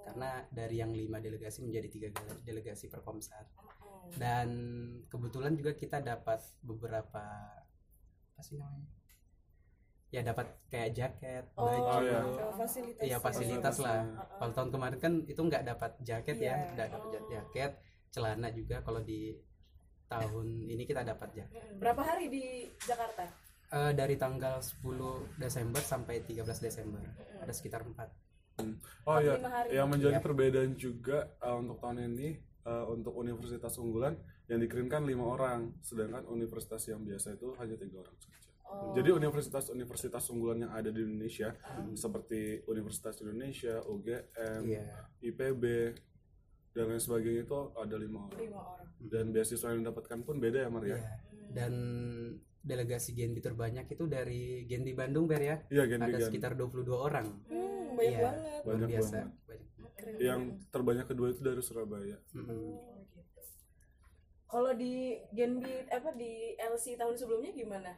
Karena 0.04 0.40
dari 0.48 0.80
yang 0.80 0.92
lima 0.92 1.20
delegasi 1.20 1.60
menjadi 1.60 1.88
tiga 1.88 2.08
gele- 2.08 2.40
delegasi 2.40 2.88
per 2.88 3.04
komsat. 3.04 3.44
Dan 4.16 4.48
kebetulan 5.08 5.56
juga 5.56 5.72
kita 5.72 6.00
dapat 6.00 6.40
beberapa 6.60 7.24
apa 8.34 8.40
sih 8.40 8.56
namanya? 8.56 8.88
Ya 10.08 10.22
dapat 10.22 10.46
kayak 10.70 10.90
jaket, 10.94 11.44
Oh, 11.58 11.66
baju, 11.66 12.04
iya. 12.06 12.20
Kalau 12.22 12.54
fasilitas. 12.54 13.02
Iya 13.02 13.16
fasilitas 13.18 13.76
lah. 13.82 14.00
Kalau 14.38 14.52
tahun 14.54 14.70
kemarin 14.70 14.98
kan 15.02 15.12
itu 15.26 15.40
nggak 15.40 15.64
dapat 15.66 15.92
jaket 16.00 16.36
ya, 16.38 16.54
Iya. 16.54 16.70
nggak 16.72 16.88
dapat 16.94 17.08
jaket, 17.26 17.70
celana 18.14 18.48
juga. 18.54 18.78
Kalau 18.80 19.02
di 19.02 19.34
tahun 20.06 20.46
ini 20.68 20.84
kita 20.84 21.02
dapat. 21.02 21.32
Mm, 21.34 21.78
Berapa 21.78 22.02
hari 22.04 22.28
di 22.28 22.44
Jakarta? 22.78 23.24
Eh, 23.74 23.92
dari 23.92 24.14
tanggal 24.14 24.62
10 24.62 25.34
Desember 25.34 25.82
sampai 25.82 26.22
13 26.22 26.62
Desember 26.62 27.02
ada 27.42 27.50
sekitar 27.50 27.82
4 27.82 28.06
Oh 29.02 29.18
iya, 29.18 29.34
yang 29.74 29.90
menjadi 29.90 30.22
Iya. 30.22 30.22
perbedaan 30.22 30.78
juga 30.78 31.26
uh, 31.42 31.58
untuk 31.58 31.82
tahun 31.82 32.06
ini 32.06 32.38
uh, 32.62 32.86
untuk 32.86 33.10
universitas 33.18 33.74
unggulan 33.82 34.14
yang 34.46 34.62
dikirimkan 34.62 35.02
lima 35.02 35.26
orang, 35.26 35.74
sedangkan 35.82 36.22
universitas 36.30 36.86
yang 36.86 37.02
biasa 37.02 37.34
itu 37.34 37.50
hanya 37.58 37.74
tiga 37.74 38.06
orang 38.06 38.14
saja. 38.14 38.38
Jadi 38.94 39.10
universitas-universitas 39.10 40.24
unggulan 40.30 40.66
yang 40.66 40.72
ada 40.72 40.88
di 40.88 41.02
Indonesia 41.02 41.50
seperti 41.94 42.62
Universitas 42.64 43.18
Indonesia, 43.20 43.82
UGM, 43.82 44.62
Iya. 44.66 44.86
IPB 45.20 45.64
dan 46.74 46.84
lain 46.90 46.98
sebagainya 46.98 47.42
itu 47.46 47.54
ada 47.78 47.96
lima 47.96 48.18
orang. 48.26 48.40
lima 48.42 48.60
orang 48.60 48.88
Dan 48.98 49.24
beasiswa 49.30 49.68
yang 49.70 49.80
didapatkan 49.86 50.18
pun 50.26 50.36
beda 50.42 50.58
ya 50.66 50.68
Mar 50.68 50.82
ya? 50.82 50.98
Iya. 50.98 51.06
Dan 51.54 51.72
delegasi 52.64 53.12
Genbi 53.14 53.38
terbanyak 53.38 53.86
itu 53.86 54.04
dari 54.08 54.64
Genbi 54.66 54.90
Bandung 54.90 55.28
Ber 55.30 55.38
ya. 55.38 55.56
Iya, 55.70 55.84
Genbi 55.86 56.10
Ada 56.10 56.26
sekitar 56.26 56.56
22 56.56 56.96
orang. 56.96 57.28
Hmm, 57.46 57.94
banyak 57.94 58.10
Iya, 58.10 58.24
banget. 58.24 58.60
luar 58.64 58.74
Banyak 58.74 58.88
biasa. 58.90 59.14
banget. 59.14 59.32
Banyak. 59.46 59.70
Yang 60.18 60.40
terbanyak 60.68 61.06
kedua 61.06 61.26
itu 61.30 61.40
dari 61.40 61.62
Surabaya. 61.62 62.16
Oh, 62.16 62.26
gitu. 62.34 62.54
Kalau 64.44 64.72
di 64.72 65.18
Genbi 65.34 65.74
apa 65.90 66.10
di 66.14 66.54
LC 66.56 66.94
tahun 66.94 67.14
sebelumnya 67.14 67.52
gimana? 67.52 67.92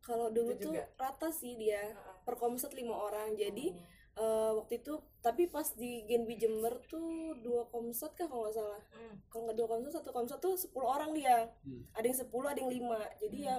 Kalau 0.00 0.30
dulu 0.30 0.54
Itu 0.54 0.70
tuh 0.70 0.74
juga. 0.78 0.86
rata 0.96 1.28
sih 1.30 1.58
dia 1.58 1.82
Heeh. 1.82 2.16
per 2.22 2.34
komset 2.36 2.72
lima 2.72 2.94
orang. 2.94 3.34
Jadi 3.34 3.74
eh, 4.16 4.50
waktu 4.56 4.80
itu 4.80 4.94
tapi 5.20 5.48
pas 5.52 5.68
di 5.76 6.04
Genbi 6.08 6.40
Jember 6.40 6.80
tuh 6.88 7.36
dua 7.40 7.68
komset 7.68 8.12
kah 8.16 8.26
kalau 8.26 8.48
nggak 8.48 8.56
salah. 8.56 8.82
Hmm. 8.96 9.14
Kalau 9.28 9.42
nggak 9.48 9.58
dua 9.58 9.68
komset 9.68 9.92
satu 9.92 10.10
komset 10.12 10.38
tuh 10.40 10.54
10 10.56 10.72
orang 10.80 11.10
dia. 11.12 11.48
Hmm. 11.64 11.82
Ada 11.92 12.06
yang 12.08 12.18
10, 12.24 12.52
ada 12.52 12.60
yang 12.60 12.72
lima. 12.72 13.00
Jadi 13.20 13.38
ya 13.44 13.56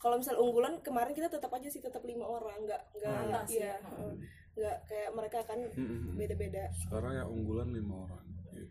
kalau 0.00 0.16
misal 0.16 0.40
unggulan 0.40 0.80
kemarin 0.80 1.12
kita 1.12 1.28
tetap 1.28 1.52
aja 1.52 1.68
sih 1.68 1.84
tetap 1.84 2.00
lima 2.08 2.24
orang, 2.24 2.64
nggak 2.64 2.82
nggak 2.96 3.44
iya, 3.52 3.76
ya. 3.76 3.76
heeh. 3.84 4.12
nggak 4.50 4.76
kayak 4.88 5.10
mereka 5.12 5.38
kan 5.44 5.60
Mm-mm. 5.60 6.16
beda-beda. 6.16 6.72
Sekarang 6.72 7.12
yang 7.20 7.28
unggulan 7.28 7.68
lima 7.68 8.08
orang. 8.08 8.24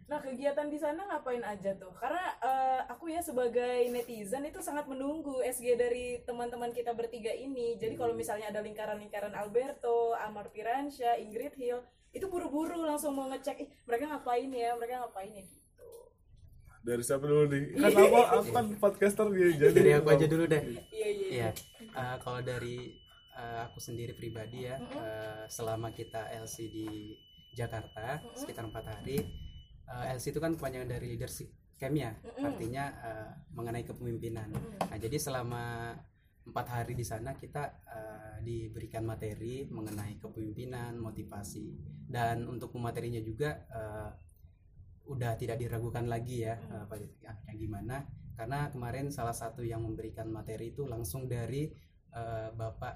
Nah 0.09 0.17
kegiatan 0.25 0.65
di 0.73 0.81
sana 0.81 1.05
ngapain 1.05 1.45
aja 1.45 1.77
tuh? 1.77 1.93
Karena 1.93 2.33
eh, 2.41 2.81
aku 2.89 3.13
ya 3.13 3.21
sebagai 3.21 3.85
netizen 3.93 4.41
itu 4.49 4.57
sangat 4.57 4.89
menunggu 4.89 5.37
SG 5.45 5.77
dari 5.77 6.17
teman-teman 6.25 6.73
kita 6.73 6.97
bertiga 6.97 7.29
ini. 7.29 7.77
Jadi 7.77 7.93
kalau 7.93 8.17
misalnya 8.17 8.49
ada 8.49 8.65
lingkaran-lingkaran 8.65 9.37
Alberto, 9.37 10.17
Amar 10.17 10.49
Piransyah, 10.49 11.21
Ingrid 11.21 11.53
Hill, 11.53 11.85
itu 12.09 12.25
buru-buru 12.25 12.81
langsung 12.81 13.13
mau 13.13 13.29
ngecek, 13.29 13.61
ih 13.61 13.69
mereka 13.85 14.09
ngapain 14.09 14.49
ya, 14.49 14.73
mereka 14.73 15.05
ngapain 15.05 15.29
ya 15.29 15.45
gitu. 15.45 15.89
Dari 16.81 17.03
siapa 17.05 17.29
dulu 17.29 17.45
nih? 17.53 17.63
Kan 17.85 17.91
apa? 17.93 18.19
Aku 18.33 18.49
kan 18.49 18.65
podcaster 18.81 19.27
dia 19.29 19.49
jadi. 19.61 19.77
Dari 19.77 19.91
aku 19.93 20.09
aja 20.09 20.25
dulu 20.25 20.43
deh. 20.49 20.63
Iya 20.89 21.09
iya. 21.13 21.27
iya. 21.29 21.49
Eh, 21.85 22.17
kalau 22.25 22.41
dari 22.41 22.97
eh, 23.37 23.59
aku 23.61 23.77
sendiri 23.77 24.17
pribadi 24.17 24.65
ya, 24.65 24.81
eh, 24.81 25.45
selama 25.53 25.93
kita 25.93 26.33
LC 26.33 26.65
di 26.73 27.13
Jakarta 27.53 28.25
sekitar 28.33 28.65
empat 28.65 28.85
hari, 28.89 29.48
eh, 29.89 30.15
LC 30.15 30.31
itu 30.31 30.39
kan 30.39 30.53
kepanjangan 30.53 30.89
dari 30.89 31.05
leadership 31.17 31.49
camp 31.79 31.95
ya, 31.95 32.11
artinya 32.43 32.85
eh, 33.03 33.29
mengenai 33.55 33.87
kepemimpinan. 33.87 34.51
Nah 34.83 34.97
jadi 34.99 35.15
selama 35.15 35.95
empat 36.49 36.65
hari 36.65 36.93
di 36.97 37.05
sana 37.05 37.37
kita 37.37 37.63
eh, 37.85 38.37
diberikan 38.41 39.05
materi 39.05 39.69
mengenai 39.69 40.17
kepemimpinan, 40.17 40.97
motivasi, 40.97 41.77
dan 42.09 42.49
untuk 42.49 42.73
materinya 42.75 43.21
juga 43.21 43.63
eh, 43.69 44.11
udah 45.09 45.33
tidak 45.41 45.57
diragukan 45.57 46.05
lagi 46.05 46.45
ya 46.45 46.57
eh, 46.57 46.81
apa 46.85 46.95
yang 47.49 47.57
gimana. 47.57 48.05
Karena 48.35 48.71
kemarin 48.71 49.11
salah 49.11 49.35
satu 49.35 49.67
yang 49.67 49.83
memberikan 49.83 50.31
materi 50.31 50.71
itu 50.71 50.87
langsung 50.87 51.29
dari 51.29 51.69
eh, 52.13 52.49
Bapak 52.51 52.95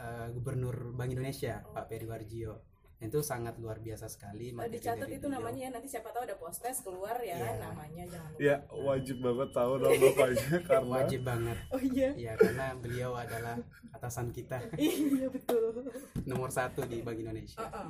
eh, 0.00 0.26
Gubernur 0.32 0.96
Bank 0.96 1.12
Indonesia 1.12 1.60
Pak 1.60 1.86
Peri 1.86 2.06
Warjio 2.08 2.71
itu 3.02 3.18
sangat 3.18 3.58
luar 3.58 3.76
biasa 3.76 4.06
sekali 4.06 4.54
materi 4.54 4.78
dicatat 4.78 5.10
itu 5.10 5.20
beliau. 5.22 5.36
namanya 5.36 5.60
ya 5.60 5.70
nanti 5.70 5.88
siapa 5.88 6.08
tahu 6.08 6.22
ada 6.22 6.36
postes 6.36 6.80
keluar 6.80 7.18
ya 7.18 7.34
Iya. 7.34 7.58
namanya 7.60 8.04
jangan 8.06 8.30
lupa. 8.30 8.40
Ya 8.40 8.56
wajib 8.70 9.16
banget 9.18 9.48
tahu 9.50 9.72
nama 9.76 9.94
bapaknya 9.98 10.48
karena 10.70 10.86
wajib 10.88 11.20
banget 11.22 11.58
Oh 11.68 11.82
iya. 11.82 12.10
ya 12.14 12.32
karena 12.34 12.66
beliau 12.74 13.12
adalah 13.12 13.56
atasan 13.90 14.30
kita 14.30 14.62
iya 14.78 15.26
betul. 15.26 15.82
nomor 16.24 16.48
satu 16.48 16.82
di 16.82 17.00
Bank 17.00 17.18
Indonesia 17.18 17.58
Heeh. 17.60 17.88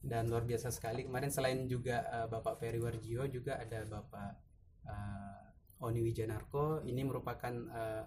dan 0.00 0.26
luar 0.26 0.42
biasa 0.42 0.68
sekali 0.68 1.02
kemarin 1.02 1.30
selain 1.30 1.64
juga 1.64 2.02
eh, 2.04 2.26
Bapak 2.26 2.58
Peri 2.58 2.76
Warjio 2.76 3.24
juga 3.26 3.56
ada 3.56 3.82
Bapak 3.84 4.30
eh, 4.84 5.42
Oni 5.80 6.02
Wijanarko 6.02 6.82
ini 6.82 7.02
merupakan 7.02 7.54
eh, 7.70 8.02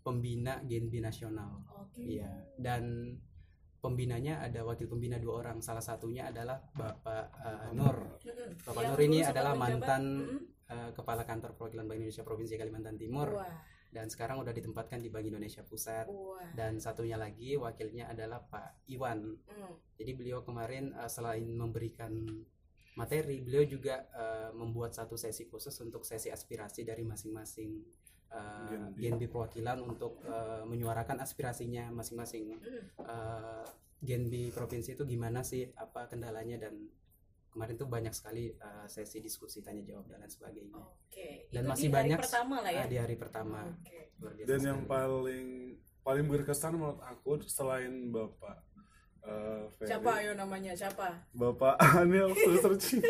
pembina 0.00 0.60
Genbi 0.60 1.00
nasional 1.00 1.64
Oke. 1.74 2.04
iya 2.04 2.28
dan 2.54 3.16
pembinanya 3.84 4.40
ada 4.40 4.64
wakil 4.64 4.88
pembina 4.88 5.20
dua 5.20 5.44
orang. 5.44 5.60
Salah 5.60 5.84
satunya 5.84 6.32
adalah 6.32 6.56
Bapak 6.72 7.24
eh, 7.44 7.70
Nur. 7.76 8.16
Bapak 8.64 8.80
Yang 8.80 8.92
Nur 8.96 9.00
ini 9.04 9.18
adalah 9.20 9.52
mantan 9.52 10.02
eh, 10.72 10.90
kepala 10.96 11.28
kantor 11.28 11.52
perwakilan 11.52 11.84
Bank 11.84 12.00
Indonesia 12.00 12.24
Provinsi 12.24 12.56
Kalimantan 12.56 12.96
Timur. 12.96 13.36
Wah, 13.36 13.52
dan 13.94 14.10
sekarang 14.10 14.42
udah 14.42 14.50
ditempatkan 14.50 14.98
di 15.04 15.12
Bank 15.12 15.28
Indonesia 15.28 15.60
Pusat. 15.60 16.08
Wah. 16.08 16.40
dan 16.56 16.80
satunya 16.80 17.20
lagi 17.20 17.60
wakilnya 17.60 18.08
adalah 18.08 18.40
Pak 18.40 18.88
Iwan. 18.88 19.36
Mm. 19.36 19.72
jadi 20.00 20.10
beliau 20.16 20.40
kemarin 20.40 20.96
eh, 20.96 21.10
selain 21.12 21.44
memberikan 21.44 22.24
materi, 22.94 23.42
beliau 23.42 23.64
juga 23.64 24.06
eh, 24.10 24.50
membuat 24.54 24.94
satu 24.94 25.14
sesi 25.14 25.46
khusus 25.46 25.74
untuk 25.80 26.02
sesi 26.02 26.30
aspirasi 26.30 26.82
dari 26.82 27.02
masing-masing 27.02 27.70
eh, 28.30 28.88
Genbi. 28.94 29.26
Perwakilan 29.26 29.78
untuk 29.82 30.22
eh, 30.22 30.62
menyuarakan 30.64 31.18
aspirasinya 31.18 31.90
masing-masing. 31.90 32.54
Eh, 32.98 33.64
Genbi 33.98 34.52
provinsi 34.52 34.94
itu 34.94 35.04
gimana 35.04 35.40
sih, 35.40 35.64
apa 35.74 36.06
kendalanya 36.06 36.68
dan 36.68 36.76
kemarin 37.48 37.74
tuh 37.74 37.86
banyak 37.86 38.12
sekali 38.12 38.52
eh, 38.52 38.86
sesi 38.86 39.18
diskusi 39.18 39.62
tanya 39.62 39.82
jawab 39.82 40.06
dan 40.06 40.22
lain 40.22 40.30
sebagainya. 40.30 40.74
Oke. 40.76 41.48
Dan 41.50 41.66
Itu 41.66 41.70
masih 41.70 41.82
di 41.82 41.90
hari 41.90 41.96
banyak 41.98 42.18
pertama 42.20 42.56
lah 42.62 42.70
ya. 42.70 42.82
eh, 42.82 42.88
di 42.90 42.98
hari 42.98 43.16
pertama. 43.18 43.60
Biasa 44.14 44.46
dan 44.46 44.60
yang 44.62 44.80
sekali. 44.82 44.92
paling 44.92 45.46
paling 46.04 46.26
berkesan 46.28 46.72
menurut 46.76 47.00
aku 47.00 47.40
selain 47.48 48.12
bapak 48.12 48.60
eh, 49.24 49.62
Ferry, 49.74 49.88
Siapa 49.88 50.10
ayo 50.20 50.32
namanya? 50.34 50.72
Siapa? 50.72 51.08
bapak 51.32 51.74
ini 52.04 52.18
aku 52.20 52.50
searching 52.60 53.02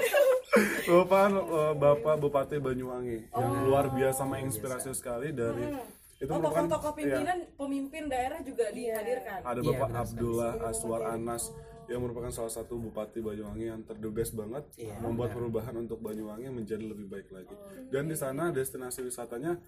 bapak 0.87 1.25
eh, 1.33 1.73
bapak 1.75 2.14
bupati 2.16 2.56
Banyuwangi. 2.59 3.18
Yang 3.28 3.52
luar 3.62 3.90
biasa 3.90 4.23
menginspirasi 4.25 4.90
sekali 4.92 5.30
dari 5.30 5.75
itu 6.14 6.30
Oh, 6.30 6.38
merupakan 6.38 6.64
tokoh-tokoh 6.71 6.92
ya, 6.94 6.97
pimpinan 6.97 7.38
pemimpin 7.52 8.02
daerah 8.06 8.38
juga 8.40 8.71
dihadirkan. 8.71 9.38
ada 9.42 9.61
Iya, 9.61 9.68
bapak 9.68 9.88
benar 9.90 9.99
sekali. 10.00 10.14
Abdullah 10.14 10.52
Aswar 10.64 11.02
Anas 11.11 11.42
yang 11.85 12.00
merupakan 12.00 12.33
salah 12.33 12.49
satu 12.49 12.80
bupati 12.80 13.21
Banyuwangi 13.21 13.66
yang 13.66 13.83
terdegas 13.83 14.30
banget 14.30 14.64
Iya, 14.78 14.94
membuat 15.02 15.35
perubahan 15.35 15.75
untuk 15.76 16.00
Banyuwangi 16.00 16.49
menjadi 16.49 16.80
lebih 16.80 17.11
baik 17.11 17.28
lagi. 17.28 17.52
Oh, 17.52 17.90
dan 17.90 18.06
di 18.06 18.16
sana 18.16 18.49
destinasi 18.49 19.02
wisatanya 19.02 19.59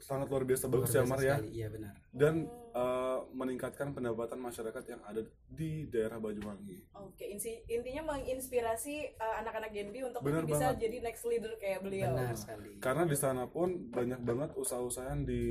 sangat 0.00 0.26
luar 0.26 0.42
biasa 0.42 0.64
Luar 0.64 0.74
bagus 0.74 0.90
ya 0.90 1.00
biasa 1.00 1.08
Mar 1.08 1.20
ya. 1.20 1.36
Iya 1.40 1.68
benar. 1.68 1.92
dan 2.10 2.34
eh, 2.70 3.18
meningkatkan 3.32 3.88
pendapatan 3.90 4.38
masyarakat 4.38 4.84
yang 4.86 5.00
ada 5.02 5.22
di 5.46 5.86
daerah 5.86 6.16
Banyuwangi. 6.16 6.90
Oke, 6.96 7.24
insi- 7.26 7.62
intinya 7.66 8.10
menginspirasi 8.10 9.14
uh, 9.14 9.34
anak-anak 9.38 9.70
Genbi 9.70 10.00
untuk 10.02 10.20
Benar 10.20 10.42
bisa 10.42 10.70
banget. 10.70 10.82
jadi 10.82 10.96
next 11.02 11.24
leader 11.24 11.52
kayak 11.56 11.80
beliau. 11.80 12.10
Benar 12.10 12.34
sekali. 12.34 12.78
Karena 12.78 13.04
di 13.04 13.14
sana 13.14 13.44
pun 13.46 13.90
banyak 13.90 14.20
banget 14.20 14.50
usaha-usaha 14.54 15.10
yang 15.10 15.22
di, 15.22 15.42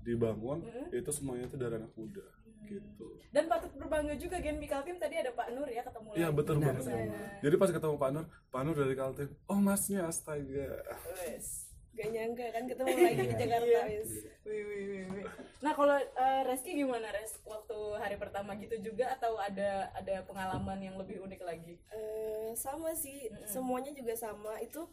dibangun 0.00 0.62
itu 0.90 1.10
semuanya 1.10 1.46
itu 1.46 1.56
dari 1.56 1.78
anak 1.78 1.94
muda 1.94 2.22
gitu. 2.64 3.20
Dan 3.28 3.44
patut 3.44 3.70
berbangga 3.74 4.16
juga 4.16 4.38
Genbi 4.38 4.64
Kaltim 4.64 4.96
tadi 4.96 5.14
ada 5.14 5.30
Pak 5.30 5.52
Nur 5.52 5.68
ya 5.68 5.84
ketemu 5.84 6.08
Iya 6.14 6.28
betul 6.30 6.56
banget. 6.58 6.80
benar. 6.80 7.38
Jadi 7.38 7.54
pas 7.54 7.70
ketemu 7.70 7.94
Pak 7.94 8.10
Nur, 8.10 8.24
Pak 8.48 8.62
Nur 8.62 8.74
dari 8.74 8.94
Kaltim, 8.94 9.28
oh 9.44 9.60
masnya 9.60 10.00
astaga. 10.04 10.80
Wes. 11.14 11.63
Gak 11.94 12.08
nyangka 12.10 12.46
kan 12.50 12.64
ketemu 12.64 12.90
lagi 12.96 13.22
di 13.22 13.34
Jakarta 13.40 13.64
Iya. 13.64 13.82
wis. 13.88 14.10
Wih, 14.42 14.62
wih, 14.62 14.82
wih, 14.84 15.04
wih. 15.14 15.26
Nah 15.60 15.72
kalau 15.72 15.94
uh, 15.94 16.42
Reski 16.44 16.74
gimana 16.74 17.08
Res 17.08 17.38
waktu 17.42 17.78
hari 17.94 18.16
pertama 18.16 18.52
gitu 18.54 18.74
juga 18.82 19.08
atau 19.10 19.38
ada 19.38 19.70
ada 19.92 20.20
pengalaman 20.22 20.78
yang 20.78 20.96
lebih 20.96 21.20
unik 21.20 21.40
lagi? 21.40 21.78
Eh, 21.88 22.50
sama 22.52 22.92
sih 22.92 23.16
semuanya 23.44 23.90
juga 23.90 24.12
sama 24.12 24.58
itu 24.58 24.84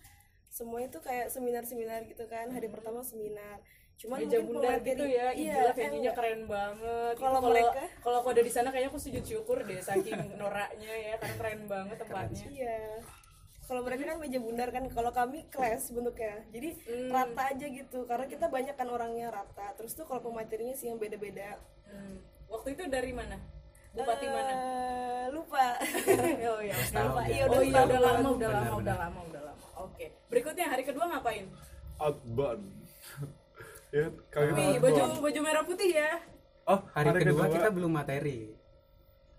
semua 0.47 0.79
itu 0.79 0.97
kayak 0.97 1.27
seminar-seminar 1.27 2.05
gitu 2.05 2.23
kan 2.25 2.47
hari 2.47 2.67
pertama 2.67 2.99
seminar 3.01 3.59
cuman 3.97 4.17
Meja 4.19 4.41
bundar 4.41 4.75
pemateri- 4.75 4.87
gitu 4.87 5.05
ya, 5.05 5.27
iya 5.29 5.53
gila 5.53 5.69
kan 5.69 5.77
venue-nya 5.79 6.11
keren 6.11 6.41
banget. 6.45 7.13
Kalau 7.15 7.39
mereka- 7.39 7.85
kalau 7.99 8.17
aku 8.19 8.29
ada 8.29 8.41
di 8.41 8.49
sana 8.49 8.67
kayaknya 8.67 8.89
aku 8.89 8.97
sujud 8.99 9.21
syukur 9.21 9.61
deh 9.61 9.77
saking 9.79 10.17
noraknya 10.39 10.89
ya 10.89 11.13
karena 11.15 11.35
keren 11.37 11.61
banget 11.65 11.97
tempatnya. 11.99 12.45
iya 12.47 12.77
kalau 13.71 13.87
mereka 13.87 14.03
kan 14.05 14.19
meja 14.19 14.35
bundar 14.35 14.67
kan 14.67 14.83
kalau 14.91 15.09
kami 15.09 15.47
kelas 15.47 15.87
bentuknya 15.89 16.43
jadi 16.51 16.75
Hmm. 16.81 17.07
rata 17.07 17.41
aja 17.47 17.65
gitu 17.65 18.03
karena 18.03 18.27
kita 18.27 18.45
banyak 18.45 18.75
kan 18.75 18.83
orangnya 18.85 19.31
rata 19.31 19.71
terus 19.73 19.95
tuh 19.95 20.03
kalau 20.03 20.19
pematerinya 20.21 20.75
sih 20.75 20.91
yang 20.91 20.99
beda-beda 20.99 21.55
Hmm. 21.87 22.19
Waktu 22.47 22.75
itu 22.75 22.83
dari 22.85 23.15
mana? 23.15 23.39
Bupati 23.91 24.27
mana? 24.27 24.51
Eh, 24.51 25.25
lupa 25.31 25.75
oh 26.51 26.59
iya. 26.59 26.75
Lupa. 26.75 27.21
ya. 27.23 27.31
Iya, 27.31 27.43
udah, 27.47 27.59
Oh 27.59 27.63
iya, 27.63 27.79
udah 27.81 27.99
lama, 28.01 28.19
udah 28.29 28.35
benar, 28.35 28.51
lama, 28.51 28.71
udah 28.75 28.75
benar. 28.77 28.95
lama, 29.01 29.19
udah 29.23 29.41
lama. 29.47 29.65
Oke. 29.81 30.05
Berikutnya 30.27 30.67
hari 30.67 30.83
kedua 30.83 31.07
ngapain? 31.07 31.47
Outbound. 31.97 32.63
ya, 33.95 34.07
outbound. 34.11 34.79
baju 34.79 35.01
baju 35.21 35.39
merah 35.39 35.63
putih 35.63 35.89
ya. 35.93 36.11
Oh, 36.67 36.79
Hari, 36.91 37.07
kedua, 37.17 37.47
kita 37.47 37.67
belum 37.71 37.91
materi. 37.91 38.51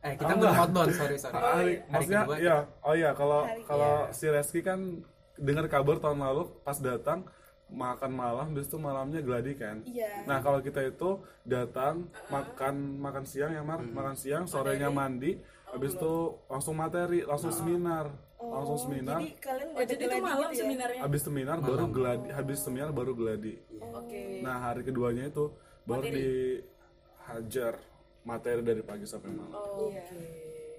Eh 0.02 0.12
kita 0.12 0.28
Oh, 0.28 0.36
belum 0.36 0.54
outbound, 0.56 0.90
sorry 0.92 1.14
sorry. 1.16 1.34
hari, 1.34 1.46
hari 1.46 1.72
maksudnya 1.88 2.20
kedua 2.22 2.38
ya 2.40 2.56
oh 2.80 2.92
iya 2.92 3.10
kalau 3.12 3.40
Hari- 3.42 3.62
kalau 3.62 3.92
si 4.10 4.26
Reski 4.26 4.60
kan 4.60 4.98
dengar 5.36 5.64
kabar 5.66 5.96
tahun 5.96 6.18
lalu 6.20 6.42
pas 6.60 6.74
datang 6.76 7.22
makan 7.68 8.12
malam 8.12 8.44
habis 8.48 8.66
itu 8.66 8.76
malamnya 8.76 9.20
gladi 9.20 9.54
kan? 9.54 9.80
Iya. 9.82 10.26
nah 10.26 10.38
kalau 10.38 10.58
kita 10.58 10.82
itu 10.84 11.16
datang 11.42 12.04
makan 12.28 12.74
makan 12.98 13.24
siang 13.24 13.50
ya 13.50 13.62
Mar. 13.62 13.78
Makan 13.80 14.12
siang 14.14 14.44
sorenya 14.44 14.90
mandi 14.90 15.38
habis 15.64 15.94
itu 15.94 16.14
langsung 16.46 16.74
materi 16.74 17.22
langsung 17.22 17.48
seminar. 17.48 18.10
Langsung 18.36 18.76
seminar. 18.76 19.16
Jadi 19.16 19.38
kalian 19.38 19.68
Oh, 19.70 19.80
jadi 19.80 20.02
itu 20.02 20.18
malam 20.20 20.38
gitu 20.42 20.52
ya? 20.52 20.60
seminarnya. 20.60 21.00
habis 21.00 21.20
seminar 21.22 21.56
baru 21.58 21.84
gladi 21.88 22.28
habis 22.28 22.58
seminar 22.58 22.90
baru 22.90 23.12
gladi. 23.14 23.54
Oke. 23.78 24.42
nah 24.42 24.58
hari 24.60 24.82
keduanya 24.82 25.24
itu 25.26 25.54
baru 25.82 26.10
dihajar 26.10 27.78
materi 28.22 28.60
dari 28.60 28.80
pagi 28.80 29.04
sampai 29.04 29.30
malam 29.30 29.52
Oke. 29.52 29.98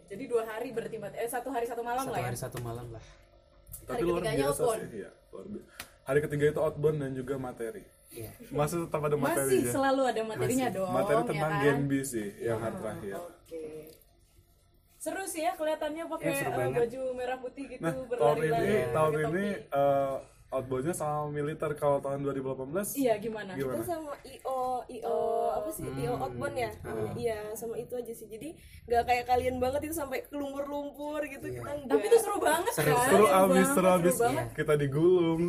Jadi 0.06 0.24
dua 0.26 0.44
hari 0.44 0.70
berarti 0.70 0.96
mat- 0.96 1.14
eh 1.14 1.26
satu 1.26 1.50
hari 1.50 1.66
satu 1.66 1.82
malam 1.82 2.02
satu 2.02 2.12
lah 2.12 2.20
ya. 2.20 2.26
hari 2.26 2.38
satu 2.38 2.58
malam 2.60 2.88
lah 2.90 3.04
tapi 3.84 3.92
Hari 3.92 4.04
luar 4.06 4.22
ketiganya 4.22 4.44
biasa 4.46 4.62
outbound. 4.62 4.80
sih 4.80 4.90
iya 4.96 5.10
luar 5.30 5.46
biasa 5.50 5.68
hari 6.04 6.20
ketiga 6.22 6.46
itu 6.48 6.60
outbound 6.60 6.98
dan 6.98 7.12
juga 7.14 7.34
materi 7.38 7.84
Iya. 8.10 8.30
masih 8.48 8.86
tetap 8.86 9.02
ada 9.02 9.18
Masih 9.18 9.26
materinya 9.26 9.72
selalu 9.72 10.02
ada 10.06 10.22
materinya 10.24 10.68
dong. 10.70 10.92
materi 10.92 11.18
ya 11.18 11.26
tentang 11.26 11.52
kan? 11.52 11.62
Gen 11.64 11.80
B 11.84 11.92
sih 12.04 12.28
yang 12.40 12.60
hari 12.60 12.76
terakhir 12.78 13.14
Oke. 13.18 13.64
Seru 14.96 15.24
sih 15.26 15.42
ya 15.42 15.52
kelihatannya 15.52 16.04
pakai 16.08 16.32
Ya, 16.32 16.68
baju 16.70 17.02
merah 17.12 17.38
putih 17.38 17.64
gitu 17.68 17.82
nah 17.82 17.92
tahun 17.92 18.38
ini 18.40 18.76
tahun 18.94 19.14
ini 19.20 19.46
topi. 19.66 20.33
Outboundnya 20.54 20.92
sama 20.92 21.28
militer 21.28 21.74
kalau 21.74 21.98
tahun 21.98 22.22
2018 22.24 22.94
Iya 22.96 23.14
gimana? 23.18 23.52
gimana? 23.54 23.76
Itu 23.76 23.84
sama 23.84 24.14
IO 24.24 24.60
IO 24.88 25.18
apa 25.52 25.70
sih? 25.70 25.84
IO 25.84 26.14
outbound 26.16 26.56
ya? 26.56 26.72
Namanya. 26.80 27.12
iya 27.16 27.38
sama 27.54 27.76
itu 27.76 27.94
aja 27.94 28.10
sih. 28.10 28.28
Jadi 28.28 28.54
nggak 28.84 29.04
kayak 29.04 29.26
kalian 29.26 29.56
banget 29.58 29.82
itu 29.84 29.96
sampai 29.96 30.22
ke 30.22 30.32
lumpur-lumpur 30.32 31.20
gitu. 31.24 31.46
Kita 31.50 31.72
enggak 31.74 31.90
Tapi 31.92 32.06
itu 32.06 32.18
seru 32.20 32.38
banget 32.40 32.72
Seru. 32.72 32.92
kan? 32.92 33.04
seru 33.04 33.16
Seru 33.16 33.26
abis 33.26 33.50
banget, 33.50 33.74
seru 33.74 33.88
abis. 33.90 34.16
banget. 34.18 34.48
kita 34.54 34.74
digulung. 34.76 35.42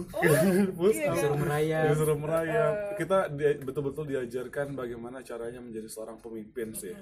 Push 0.75 0.99
up 1.01 1.15
Disuruh 1.15 1.39
merayap. 1.39 1.85
disuruh 1.91 2.19
merayap. 2.19 2.75
Kita 2.97 3.19
dia- 3.31 3.59
betul-betul 3.59 4.05
diajarkan 4.07 4.67
bagaimana 4.73 5.21
caranya 5.21 5.59
menjadi 5.59 5.87
seorang 5.87 6.17
pemimpin 6.17 6.73
sih 6.73 6.95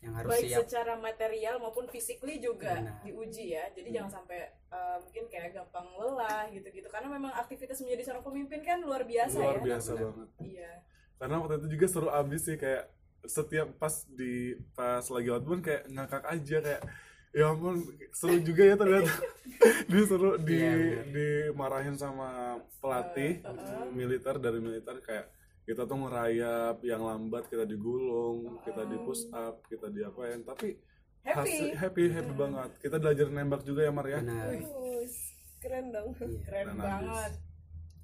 yang 0.00 0.16
harus 0.16 0.32
Baik 0.32 0.48
siap 0.48 0.64
secara 0.64 0.96
material 0.96 1.60
maupun 1.60 1.84
physically 1.86 2.40
juga 2.40 2.72
Benar. 2.72 3.04
diuji 3.04 3.52
ya. 3.52 3.68
Jadi 3.70 3.88
jangan 3.92 4.10
sampai 4.16 4.40
eh, 4.48 4.96
mungkin 4.98 5.24
kayak 5.28 5.52
gampang 5.52 5.86
lelah 5.94 6.48
gitu-gitu. 6.48 6.88
Karena 6.88 7.08
memang 7.10 7.32
aktivitas 7.34 7.80
menjadi 7.80 8.02
seorang 8.08 8.24
pemimpin 8.24 8.60
kan 8.60 8.80
luar 8.80 9.04
biasa 9.04 9.36
luar 9.36 9.60
ya. 9.60 9.64
biasa 9.68 9.90
banget 9.94 10.28
Iya. 10.40 10.72
karena 11.16 11.36
waktu 11.36 11.54
itu 11.60 11.68
juga 11.76 11.86
seru 11.86 12.08
abis 12.08 12.40
sih 12.42 12.56
kayak 12.56 12.88
setiap 13.20 13.68
pas 13.76 13.92
di 14.08 14.56
pas 14.72 15.04
lagi 15.04 15.28
outbound 15.28 15.60
kayak 15.60 15.84
ngakak 15.86 16.24
aja 16.24 16.56
kayak 16.64 16.82
ya 17.30 17.44
ampun 17.46 17.76
seru 18.10 18.40
juga 18.40 18.62
ya 18.64 18.74
ternyata 18.74 19.12
dia 19.92 20.02
seru 20.08 20.40
di 20.40 20.58
dimarahin 21.12 21.92
sama 21.94 22.56
pelatih 22.80 23.44
militer 23.92 24.40
dari 24.40 24.58
militer 24.58 24.96
kayak 25.04 25.28
kita 25.62 25.84
tuh 25.84 25.98
ngerayap 25.98 26.76
yang 26.82 27.00
lambat 27.00 27.46
kita 27.46 27.62
digulung 27.62 28.58
kita 28.62 28.82
di 28.84 28.96
push 28.98 29.28
up 29.30 29.60
kita 29.66 29.86
diapain 29.88 30.40
tapi 30.42 30.76
Happy. 31.20 31.36
hasil- 31.36 31.76
happy 31.76 32.04
happy 32.08 32.32
banget 32.32 32.70
kita 32.80 32.96
belajar 32.96 33.26
nembak 33.28 33.62
juga 33.62 33.80
ya 33.82 33.92
Mar 33.92 34.04
ya 34.04 34.18
benar 34.18 34.56
keren 35.60 35.86
dong 35.90 36.08
Iya. 36.16 36.40
Keren 36.46 36.66
Dan 36.66 36.76
banget. 36.78 37.32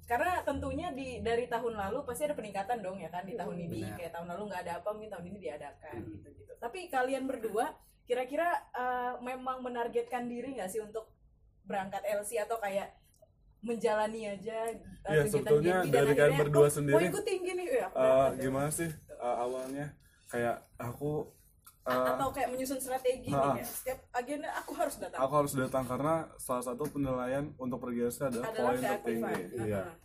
Karena 0.07 0.39
tentunya 0.39 0.87
di 0.89 1.19
dari 1.19 1.49
tahun 1.49 1.73
lalu 1.75 2.05
pasti 2.05 2.23
ada 2.23 2.31
peningkatan 2.31 2.79
dong 2.79 2.95
ya 2.95 3.09
kan 3.09 3.25
di 3.25 3.35
tahun 3.35 3.57
ini 3.59 3.81
Benar. 3.83 3.97
kayak 3.97 4.11
tahun 4.13 4.27
lalu 4.29 4.41
nggak 4.47 4.61
ada 4.63 4.73
apa 4.79 4.89
mungkin 4.93 5.11
tahun 5.11 5.25
ini 5.27 5.37
diadakan 5.41 5.95
gitu 6.07 6.27
gitu. 6.31 6.53
Tapi 6.55 6.79
kalian 6.87 7.27
berdua 7.27 7.75
kira-kira 8.05 8.47
eh, 8.71 9.13
memang 9.19 9.59
menargetkan 9.59 10.29
diri 10.29 10.55
nggak 10.55 10.69
sih 10.69 10.79
untuk 10.79 11.11
berangkat 11.65 12.05
LC 12.07 12.39
atau 12.39 12.55
kayak 12.55 12.87
menjalani 13.67 14.21
aja 14.29 14.57
Iya, 15.03 15.23
kegiatan 15.23 15.27
sebetulnya 15.29 15.75
dari 15.85 16.13
kalian 16.13 16.39
berdua 16.39 16.63
oh, 16.63 16.71
sendiri, 16.71 16.95
mau 16.97 17.11
ikut 17.11 17.23
tinggi 17.23 17.51
nih 17.53 17.67
ya, 17.69 17.87
Eh, 17.89 18.27
deh. 18.29 18.41
gimana 18.41 18.69
sih 18.69 18.87
eh, 18.89 19.35
awalnya 19.37 19.85
kayak 20.25 20.55
aku 20.77 21.27
eh, 21.83 22.07
atau 22.07 22.27
kayak 22.29 22.49
menyusun 22.49 22.75
strategi 22.77 23.27
nih 23.27 23.35
Ah. 23.37 23.53
kayak 23.53 23.67
setiap 23.67 23.99
agenda 24.11 24.49
aku 24.53 24.71
harus 24.73 24.95
datang 24.97 25.19
aku 25.19 25.33
harus 25.35 25.53
datang 25.53 25.83
karena 25.85 26.15
salah 26.37 26.63
satu 26.65 26.83
penilaian 26.85 27.51
untuk 27.55 27.79
pergi 27.79 28.01
LC 28.05 28.19
adalah 28.25 28.45
adalah 28.45 28.67
poin 28.69 28.79
tertinggi 28.81 29.23
keaktifan. 29.23 29.39
iya 29.61 29.81
Heeh. 29.81 29.95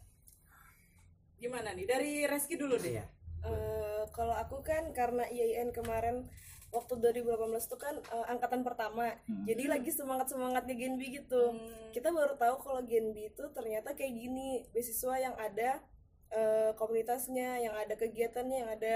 gimana 1.41 1.69
nih 1.73 1.87
dari 1.87 2.13
Reski 2.25 2.55
dulu 2.55 2.75
deh 2.77 2.95
iya 2.95 3.07
Eh, 3.43 4.07
kalau 4.15 4.31
aku 4.33 4.63
kan 4.63 4.95
karena 4.95 5.27
IAIN 5.27 5.75
kemarin 5.75 6.31
waktu 6.73 6.99
2018 6.99 7.69
itu 7.69 7.77
kan 7.77 7.95
eh, 8.01 8.27
angkatan 8.33 8.65
pertama. 8.65 9.13
Jadi 9.45 9.69
lagi 9.69 9.91
semangat 9.93 10.33
semangatnya 10.33 10.75
Genbi 10.75 11.23
gitu. 11.23 11.53
Kita 11.93 12.09
baru 12.11 12.35
tahu 12.35 12.57
kalau 12.65 12.81
Genbi 12.83 13.29
itu 13.29 13.45
ternyata 13.53 13.93
kayak 13.93 14.13
gini 14.17 14.65
beasiswa 14.73 15.15
yang 15.21 15.37
ada 15.37 15.85
eh, 16.33 16.73
komunitasnya 16.81 17.61
yang 17.61 17.75
ada 17.77 17.95
kegiatannya 17.95 18.57
yang 18.67 18.71
ada 18.73 18.95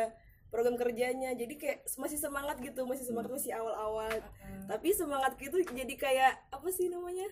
program 0.49 0.81
kerjanya. 0.81 1.37
Jadi 1.37 1.55
kayak 1.61 1.85
masih 2.01 2.17
semangat 2.17 2.57
gitu 2.65 2.89
masih 2.89 3.05
semangat 3.05 3.31
masih 3.31 3.53
awal-awal. 3.53 4.13
Tapi 4.67 4.89
semangat 4.97 5.37
gitu 5.37 5.61
jadi 5.63 5.95
kayak 5.95 6.33
apa 6.51 6.69
sih 6.73 6.89
namanya 6.89 7.29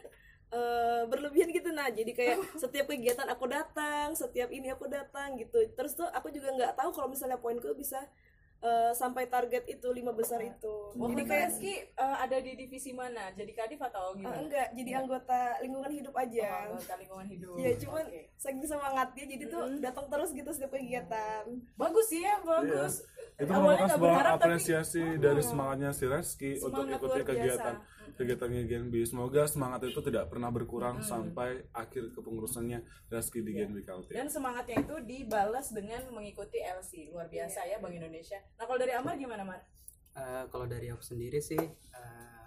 Eh, 0.54 1.02
berlebihan 1.10 1.50
gitu. 1.50 1.74
Nah 1.74 1.90
jadi 1.90 2.14
kayak 2.14 2.38
setiap 2.62 2.86
kegiatan 2.86 3.26
aku 3.26 3.50
datang 3.50 4.14
setiap 4.14 4.54
ini 4.54 4.70
aku 4.70 4.86
datang 4.86 5.34
gitu. 5.34 5.58
Terus 5.74 5.98
tuh 5.98 6.06
aku 6.06 6.30
juga 6.30 6.54
nggak 6.54 6.78
tahu 6.78 6.94
kalau 6.94 7.10
misalnya 7.10 7.42
poinku 7.42 7.74
bisa 7.74 7.98
eh, 8.64 8.92
sampai 8.92 9.28
target 9.28 9.68
itu 9.68 9.88
lima 9.90 10.10
besar 10.10 10.40
itu 10.40 10.72
Oh, 10.90 11.04
jadi 11.06 11.22
kayak 11.22 11.48
Reski 11.50 11.74
eh, 11.84 12.16
ada 12.18 12.36
di 12.36 12.56
divisi 12.56 12.90
mana? 12.90 13.28
Jadi 13.30 13.52
kadif 13.52 13.76
atau 13.78 14.10
ah, 14.10 14.16
gimana? 14.16 14.40
enggak 14.40 14.68
jadi 14.72 14.90
anggota 14.96 15.38
lingkungan 15.60 15.92
hidup 15.92 16.14
aja 16.14 16.48
Oh, 16.64 16.72
anggota 16.72 16.92
lingkungan 16.96 17.26
hidup. 17.26 17.54
ya 17.56 17.70
cuman 17.76 18.04
Oke. 18.06 18.22
saking 18.34 18.64
semangatnya 18.64 19.24
jadi 19.28 19.44
tuh 19.46 19.62
datang 19.78 20.06
terus 20.08 20.30
gitu 20.30 20.48
setiap 20.48 20.72
kegiatan 20.72 21.44
bagus 21.74 22.06
sih 22.06 22.20
ya, 22.20 22.40
bagus. 22.40 23.04
itu 23.34 23.44
Awalnya 23.44 23.58
merupakan 23.58 23.74
nggak 23.76 23.90
sebuah 23.92 24.08
berharap, 24.08 24.32
tapi- 24.32 24.44
apresiasi 24.46 25.02
dari 25.18 25.42
semangatnya 25.42 25.90
si 25.90 26.04
Reski 26.06 26.50
untuk 26.56 26.70
Semangat 26.80 26.96
ikuti 26.96 27.10
luar 27.12 27.26
kegiatan 27.26 27.74
biasa. 27.76 28.12
kegiatannya 28.14 28.62
Genbi 28.64 29.00
semoga 29.02 29.42
semangat 29.44 29.80
itu 29.84 30.00
tidak 30.00 30.24
pernah 30.26 30.46
berkurang 30.48 31.02
sampai 31.02 31.50
akhir 31.74 32.14
kepengurusannya 32.14 32.78
Reski 33.08 33.42
di 33.42 33.52
Genbi 33.52 33.82
Kaltim 33.82 34.14
Dan 34.14 34.28
semangatnya 34.28 34.78
itu 34.78 34.94
dibalas 35.02 35.66
dengan 35.68 35.98
mengikuti 36.10 36.58
LC. 36.58 37.10
Luar 37.10 37.26
biasa 37.26 37.58
ya 37.64 37.76
Bank 37.76 37.90
Indonesia. 37.92 38.38
Nah, 38.54 38.64
kalau 38.66 38.78
dari 38.78 38.92
Amar 38.94 39.14
gimana, 39.18 39.42
Mar? 39.42 39.60
Eh, 40.14 40.44
kalau 40.46 40.66
dari 40.70 40.86
aku 40.94 41.02
sendiri 41.02 41.42
sih 41.42 41.58
eh, 41.58 42.46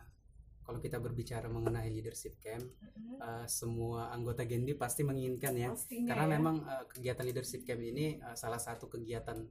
kalau 0.63 0.80
kita 0.80 1.04
berbicara 1.04 1.52
mengenai 1.52 1.91
leadership 1.91 2.39
camp 2.39 2.63
eh, 3.20 3.43
semua 3.52 4.08
anggota 4.15 4.48
Genbi 4.48 4.72
pasti 4.72 5.04
menginginkan 5.04 5.52
ya. 5.52 5.76
Pastinya 5.76 6.15
karena 6.15 6.26
ya. 6.26 6.32
memang 6.39 6.56
eh, 6.63 6.86
kegiatan 6.88 7.28
leadership 7.28 7.67
camp 7.67 7.84
ini 7.84 8.24
eh, 8.24 8.36
salah 8.39 8.56
satu 8.56 8.88
kegiatan 8.88 9.43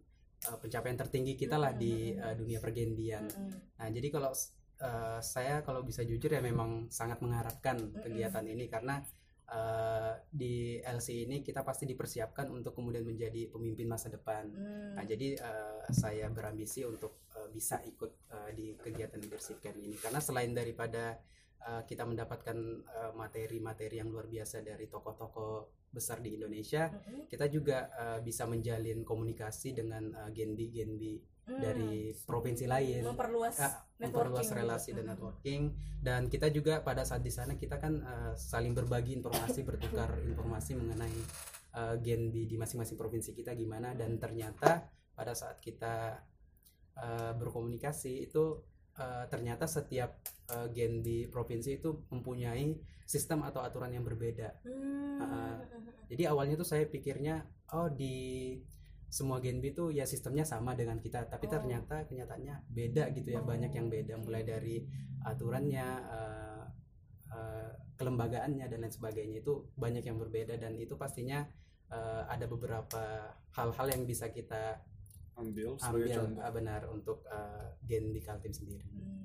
eh, 0.49 0.57
pencapaian 0.57 0.97
tertinggi 0.97 1.37
kita 1.37 1.61
lah 1.61 1.77
di 1.77 2.17
eh, 2.17 2.35
dunia 2.41 2.57
pergendian. 2.57 3.29
Nah 3.77 3.89
jadi 3.93 4.09
kalau 4.09 4.33
eh, 4.81 5.21
saya 5.21 5.61
kalau 5.61 5.85
bisa 5.85 6.01
jujur 6.01 6.33
ya 6.33 6.41
memang 6.41 6.89
sangat 6.89 7.21
mengharapkan 7.21 7.77
kegiatan 8.01 8.45
ini. 8.49 8.65
Karena 8.73 8.97
eh, 9.47 10.15
di 10.31 10.79
LC 10.83 11.29
ini 11.29 11.43
kita 11.43 11.63
pasti 11.63 11.87
dipersiapkan 11.87 12.51
untuk 12.51 12.75
kemudian 12.75 13.07
menjadi 13.07 13.49
pemimpin 13.51 13.87
masa 13.87 14.11
depan. 14.11 14.51
Hmm. 14.51 14.95
Nah, 14.99 15.05
jadi 15.07 15.39
eh, 15.39 15.81
saya 15.95 16.27
berambisi 16.31 16.83
untuk 16.83 17.27
eh, 17.35 17.49
bisa 17.51 17.83
ikut 17.83 18.13
eh, 18.31 18.51
di 18.55 18.67
kegiatan 18.75 19.19
leadership 19.19 19.63
camp 19.63 19.79
ini. 19.79 19.97
Karena 19.97 20.19
selain 20.19 20.51
daripada 20.53 21.19
eh, 21.63 21.83
kita 21.87 22.05
mendapatkan 22.05 22.59
materi-materi 23.17 24.03
yang 24.03 24.11
luar 24.11 24.27
biasa 24.29 24.61
dari 24.63 24.91
tokoh-tokoh 24.91 25.77
besar 25.97 26.21
di 26.21 26.37
Indonesia, 26.37 26.93
kita 27.25 27.49
juga 27.49 27.89
eh, 27.89 28.21
bisa 28.21 28.45
menjalin 28.45 29.01
komunikasi 29.01 29.73
dengan 29.73 30.13
eh, 30.13 30.31
genbi-genbi 30.37 31.17
dari 31.47 32.11
provinsi 32.27 32.67
lain. 32.67 33.07
Memperluas 33.07 33.55
networking 33.55 34.03
memperluas 34.03 34.49
relasi 34.51 34.91
dan 34.93 35.07
networking. 35.15 35.63
Dan 36.03 36.27
kita 36.27 36.51
juga 36.51 36.83
pada 36.83 37.07
saat 37.07 37.23
di 37.23 37.31
sana 37.31 37.55
kita 37.55 37.79
kan 37.79 38.03
eh, 38.03 38.33
saling 38.35 38.75
berbagi 38.75 39.15
informasi 39.15 39.63
bertukar 39.63 40.19
informasi 40.27 40.75
mengenai 40.75 41.19
eh, 41.79 41.97
Genbi 42.03 42.51
di 42.51 42.59
masing-masing 42.59 42.99
provinsi 42.99 43.31
kita 43.33 43.55
gimana. 43.55 43.95
Dan 43.95 44.19
ternyata 44.19 44.91
pada 45.15 45.33
saat 45.33 45.63
kita 45.63 46.19
eh, 46.99 47.33
berkomunikasi 47.39 48.27
itu 48.27 48.61
eh, 48.99 49.25
ternyata 49.31 49.71
setiap 49.71 50.19
eh, 50.51 50.69
Genbi 50.75 51.31
provinsi 51.31 51.79
itu 51.79 52.11
mempunyai 52.11 52.97
sistem 53.07 53.47
atau 53.47 53.63
aturan 53.63 53.95
yang 53.95 54.03
berbeda. 54.03 54.67
Hmm. 54.67 55.23
Ah, 55.23 55.57
jadi 56.11 56.35
awalnya 56.35 56.59
tuh 56.59 56.67
saya 56.67 56.91
pikirnya 56.91 57.47
oh 57.71 57.87
di 57.87 58.59
semua 59.17 59.41
Genbi 59.41 59.73
tuh 59.73 59.89
ya 59.89 60.05
sistemnya 60.05 60.45
sama 60.45 60.77
dengan 60.77 61.01
kita, 61.01 61.25
tapi 61.25 61.49
ternyata 61.49 62.05
kenyataannya 62.05 62.69
beda 62.69 63.17
gitu 63.17 63.33
ya, 63.33 63.41
banyak 63.41 63.73
yang 63.73 63.89
beda 63.89 64.15
mulai 64.21 64.45
dari 64.45 64.85
aturannya, 65.25 65.89
eh, 66.05 66.65
eh, 67.33 67.71
kelembagaannya 67.97 68.69
dan 68.69 68.79
lain 68.85 68.93
sebagainya 68.93 69.41
itu 69.41 69.73
banyak 69.73 70.05
yang 70.05 70.21
berbeda 70.21 70.61
dan 70.61 70.77
itu 70.77 71.01
pastinya 71.01 71.49
eh, 71.89 72.23
ada 72.29 72.45
beberapa 72.45 73.33
hal-hal 73.57 73.87
yang 73.89 74.05
bisa 74.05 74.29
kita 74.29 74.85
ambil 75.41 75.81
ambil 75.81 76.09
eh, 76.13 76.53
benar 76.53 76.83
untuk 76.93 77.25
eh, 77.25 77.73
Genbi 77.89 78.21
Kaltim 78.21 78.53
sendiri. 78.53 78.85
Hmm. 78.85 79.25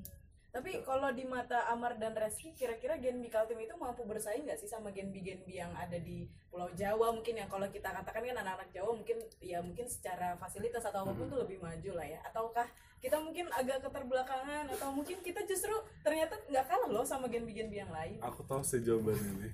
Tapi 0.51 0.83
kalau 0.83 1.07
di 1.15 1.23
mata 1.23 1.63
Amar 1.71 1.95
dan 1.95 2.11
Reski, 2.11 2.51
kira-kira 2.51 2.99
Genbi 2.99 3.31
Kaltim 3.31 3.55
itu 3.63 3.71
mampu 3.79 4.03
bersaing 4.03 4.43
nggak 4.43 4.59
sih 4.59 4.67
sama 4.67 4.91
Genbi-Genbi 4.91 5.63
yang 5.63 5.71
ada 5.71 5.95
di 5.95 6.27
Pulau 6.51 6.67
Jawa 6.75 7.15
mungkin 7.15 7.39
yang 7.39 7.47
kalau 7.47 7.71
kita 7.71 7.87
katakan 7.87 8.19
kan 8.27 8.35
anak-anak 8.35 8.67
Jawa 8.75 8.91
mungkin 8.91 9.23
ya 9.39 9.63
mungkin 9.63 9.87
secara 9.87 10.35
fasilitas 10.35 10.83
atau 10.83 11.07
apa 11.07 11.15
pun 11.15 11.31
tuh 11.31 11.39
lebih 11.47 11.63
maju 11.63 11.91
lah 11.95 12.03
ya. 12.03 12.19
Ataukah 12.27 12.67
kita 12.99 13.15
mungkin 13.23 13.47
agak 13.55 13.79
keterbelakangan 13.87 14.67
atau 14.75 14.91
mungkin 14.91 15.23
kita 15.23 15.39
justru 15.47 15.71
ternyata 16.03 16.35
nggak 16.51 16.65
kalah 16.67 16.89
loh 16.91 17.07
sama 17.07 17.31
Genbi-Genbi 17.31 17.87
yang 17.87 17.91
lain. 17.95 18.19
Aku 18.19 18.43
tahu 18.43 18.59
sih 18.59 18.83
jawaban 18.83 19.15
ini. 19.15 19.49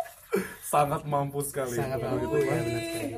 Sangat 0.76 1.08
mampu 1.08 1.40
sekali. 1.40 1.80
Sangat 1.80 2.04
Kalau 2.04 2.20
mampu, 2.20 2.24
gitu 2.28 2.36
ya, 2.36 2.52
benar 2.52 2.82
sekali. 2.84 3.12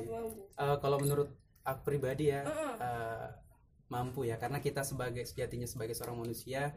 Eh, 0.63 0.77
kalau 0.79 0.97
menurut 1.03 1.29
aku 1.67 1.81
pribadi 1.83 2.31
ya 2.31 2.47
eh, 2.79 3.27
mampu 3.91 4.23
ya 4.23 4.39
karena 4.39 4.63
kita 4.63 4.87
sebagai 4.87 5.27
sejatinya 5.27 5.67
sebagai 5.67 5.99
seorang 5.99 6.23
manusia 6.23 6.71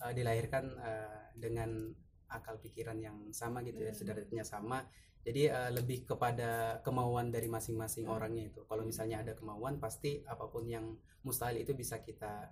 eh, 0.00 0.12
dilahirkan 0.14 0.64
eh, 0.78 1.22
dengan 1.34 1.90
akal 2.30 2.62
pikiran 2.62 2.96
yang 3.02 3.18
sama 3.34 3.60
gitu 3.66 3.82
ya 3.82 3.92
sederhananya 3.92 4.46
sama. 4.46 4.86
Jadi 5.20 5.52
eh, 5.52 5.70
lebih 5.74 6.08
kepada 6.08 6.80
kemauan 6.80 7.28
dari 7.28 7.50
masing-masing 7.50 8.08
orangnya 8.08 8.48
itu. 8.48 8.64
Kalau 8.64 8.86
misalnya 8.86 9.20
ada 9.20 9.36
kemauan 9.36 9.76
pasti 9.82 10.22
apa 10.24 10.48
pun 10.48 10.64
yang 10.64 10.96
mustahil 11.26 11.60
itu 11.60 11.76
bisa 11.76 12.00
kita 12.00 12.48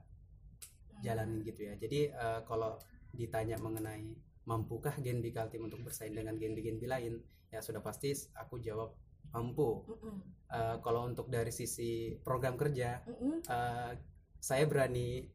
jalanin 1.00 1.40
gitu 1.46 1.70
ya. 1.70 1.74
Jadi 1.78 2.12
eh, 2.12 2.40
kalau 2.44 2.76
ditanya 3.14 3.56
mengenai 3.56 4.12
mampukah 4.44 4.96
Genbi 5.00 5.32
Kaltim 5.32 5.64
untuk 5.68 5.80
bersaing 5.80 6.12
dengan 6.12 6.36
Genbi-Genbi 6.36 6.86
lain 6.88 7.14
ya 7.48 7.64
sudah 7.64 7.80
pasti 7.80 8.12
aku 8.36 8.60
jawab 8.60 8.92
mampu. 9.34 9.84
Mm-mm. 9.84 10.16
Eh, 10.48 10.76
kalau 10.80 11.04
untuk 11.04 11.28
dari 11.28 11.52
sisi 11.52 12.16
program 12.24 12.56
kerja 12.56 13.04
Mm-mm. 13.04 13.44
eh, 13.44 13.92
saya 14.38 14.64
berani 14.64 15.28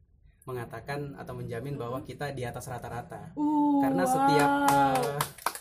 mengatakan 0.44 1.16
atau 1.16 1.34
menjamin 1.40 1.80
bahwa 1.80 2.04
kita 2.04 2.36
di 2.36 2.44
atas 2.44 2.68
rata-rata. 2.68 3.32
Uh, 3.40 3.80
karena 3.80 4.04
wow. 4.04 4.12
setiap 4.12 4.50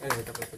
eh, 0.03 0.11
eh, 0.11 0.25
tepuk. 0.27 0.51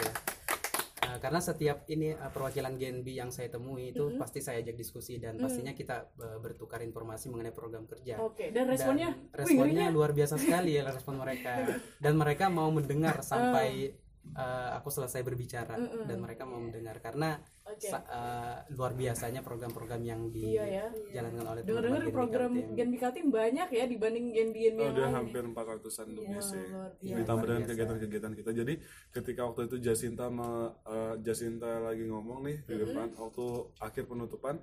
Eh, 1.05 1.19
karena 1.21 1.41
setiap 1.45 1.85
ini 1.93 2.17
eh, 2.17 2.31
perwakilan 2.33 2.81
Genbi 2.81 3.21
yang 3.21 3.29
saya 3.29 3.53
temui 3.53 3.93
itu 3.93 4.17
pasti 4.17 4.41
saya 4.41 4.65
ajak 4.65 4.77
diskusi 4.81 5.21
dan 5.21 5.37
pastinya 5.37 5.77
kita 5.77 6.17
eh, 6.17 6.39
bertukar 6.41 6.81
informasi 6.81 7.29
mengenai 7.29 7.53
program 7.53 7.85
kerja. 7.85 8.17
Oke, 8.25 8.49
dan 8.49 8.65
responnya, 8.67 9.13
dan 9.13 9.21
wih, 9.21 9.39
responnya 9.45 9.85
ngerinya. 9.87 9.97
luar 9.97 10.11
biasa 10.17 10.35
sekali 10.41 10.71
ya 10.81 10.83
respon 10.89 11.21
mereka. 11.21 11.53
Dan 12.05 12.21
mereka 12.21 12.49
mau 12.49 12.69
mendengar 12.73 13.21
sampai 13.21 13.93
eh, 14.33 14.69
aku 14.73 14.89
selesai 14.89 15.21
berbicara 15.21 15.77
dan 16.09 16.19
mereka 16.21 16.49
mau 16.49 16.61
mendengar. 16.61 17.01
Karena 17.05 17.37
Oke. 17.75 17.87
sa- 17.87 18.07
eh, 18.07 18.57
luar 18.71 18.93
biasanya 18.93 19.41
program-program 19.41 20.01
yang 20.01 20.21
Iya 20.29 20.65
ya. 20.65 20.87
dijalankan 20.91 21.45
oleh 21.45 21.63
Dengar-dengar 21.63 22.01
teman-teman 22.01 22.15
program 22.15 22.51
Genbi 22.51 22.63
Kaltim. 22.63 22.77
Genbi 22.77 22.97
Kaltim 22.97 23.27
banyak 23.29 23.69
ya 23.71 23.85
dibanding 23.85 24.27
Genbi-Genbi 24.31 24.79
Oh, 24.79 24.85
yang 24.85 24.95
udah 24.95 25.05
lain. 25.05 25.17
hampir 25.17 25.43
400-an 25.45 26.07
lebih 26.09 26.41
sih. 26.41 26.63
luar 26.65 26.91
biasa. 26.95 27.19
Ditambah 27.19 27.45
dengan 27.45 27.65
kegiatan-kegiatan 27.65 28.33
kita. 28.35 28.51
Jadi 28.55 28.75
ketika 29.11 29.41
waktu 29.45 29.61
itu 29.65 29.77
Jasinta 29.81 30.27
me- 30.29 30.43
eh, 30.85 31.15
Jasinta 31.21 31.71
lagi 31.81 32.05
ngomong 32.05 32.39
nih 32.43 32.57
di 32.63 32.75
depan 32.77 33.11
waktu 33.15 33.45
akhir 33.79 34.05
penutupan 34.05 34.57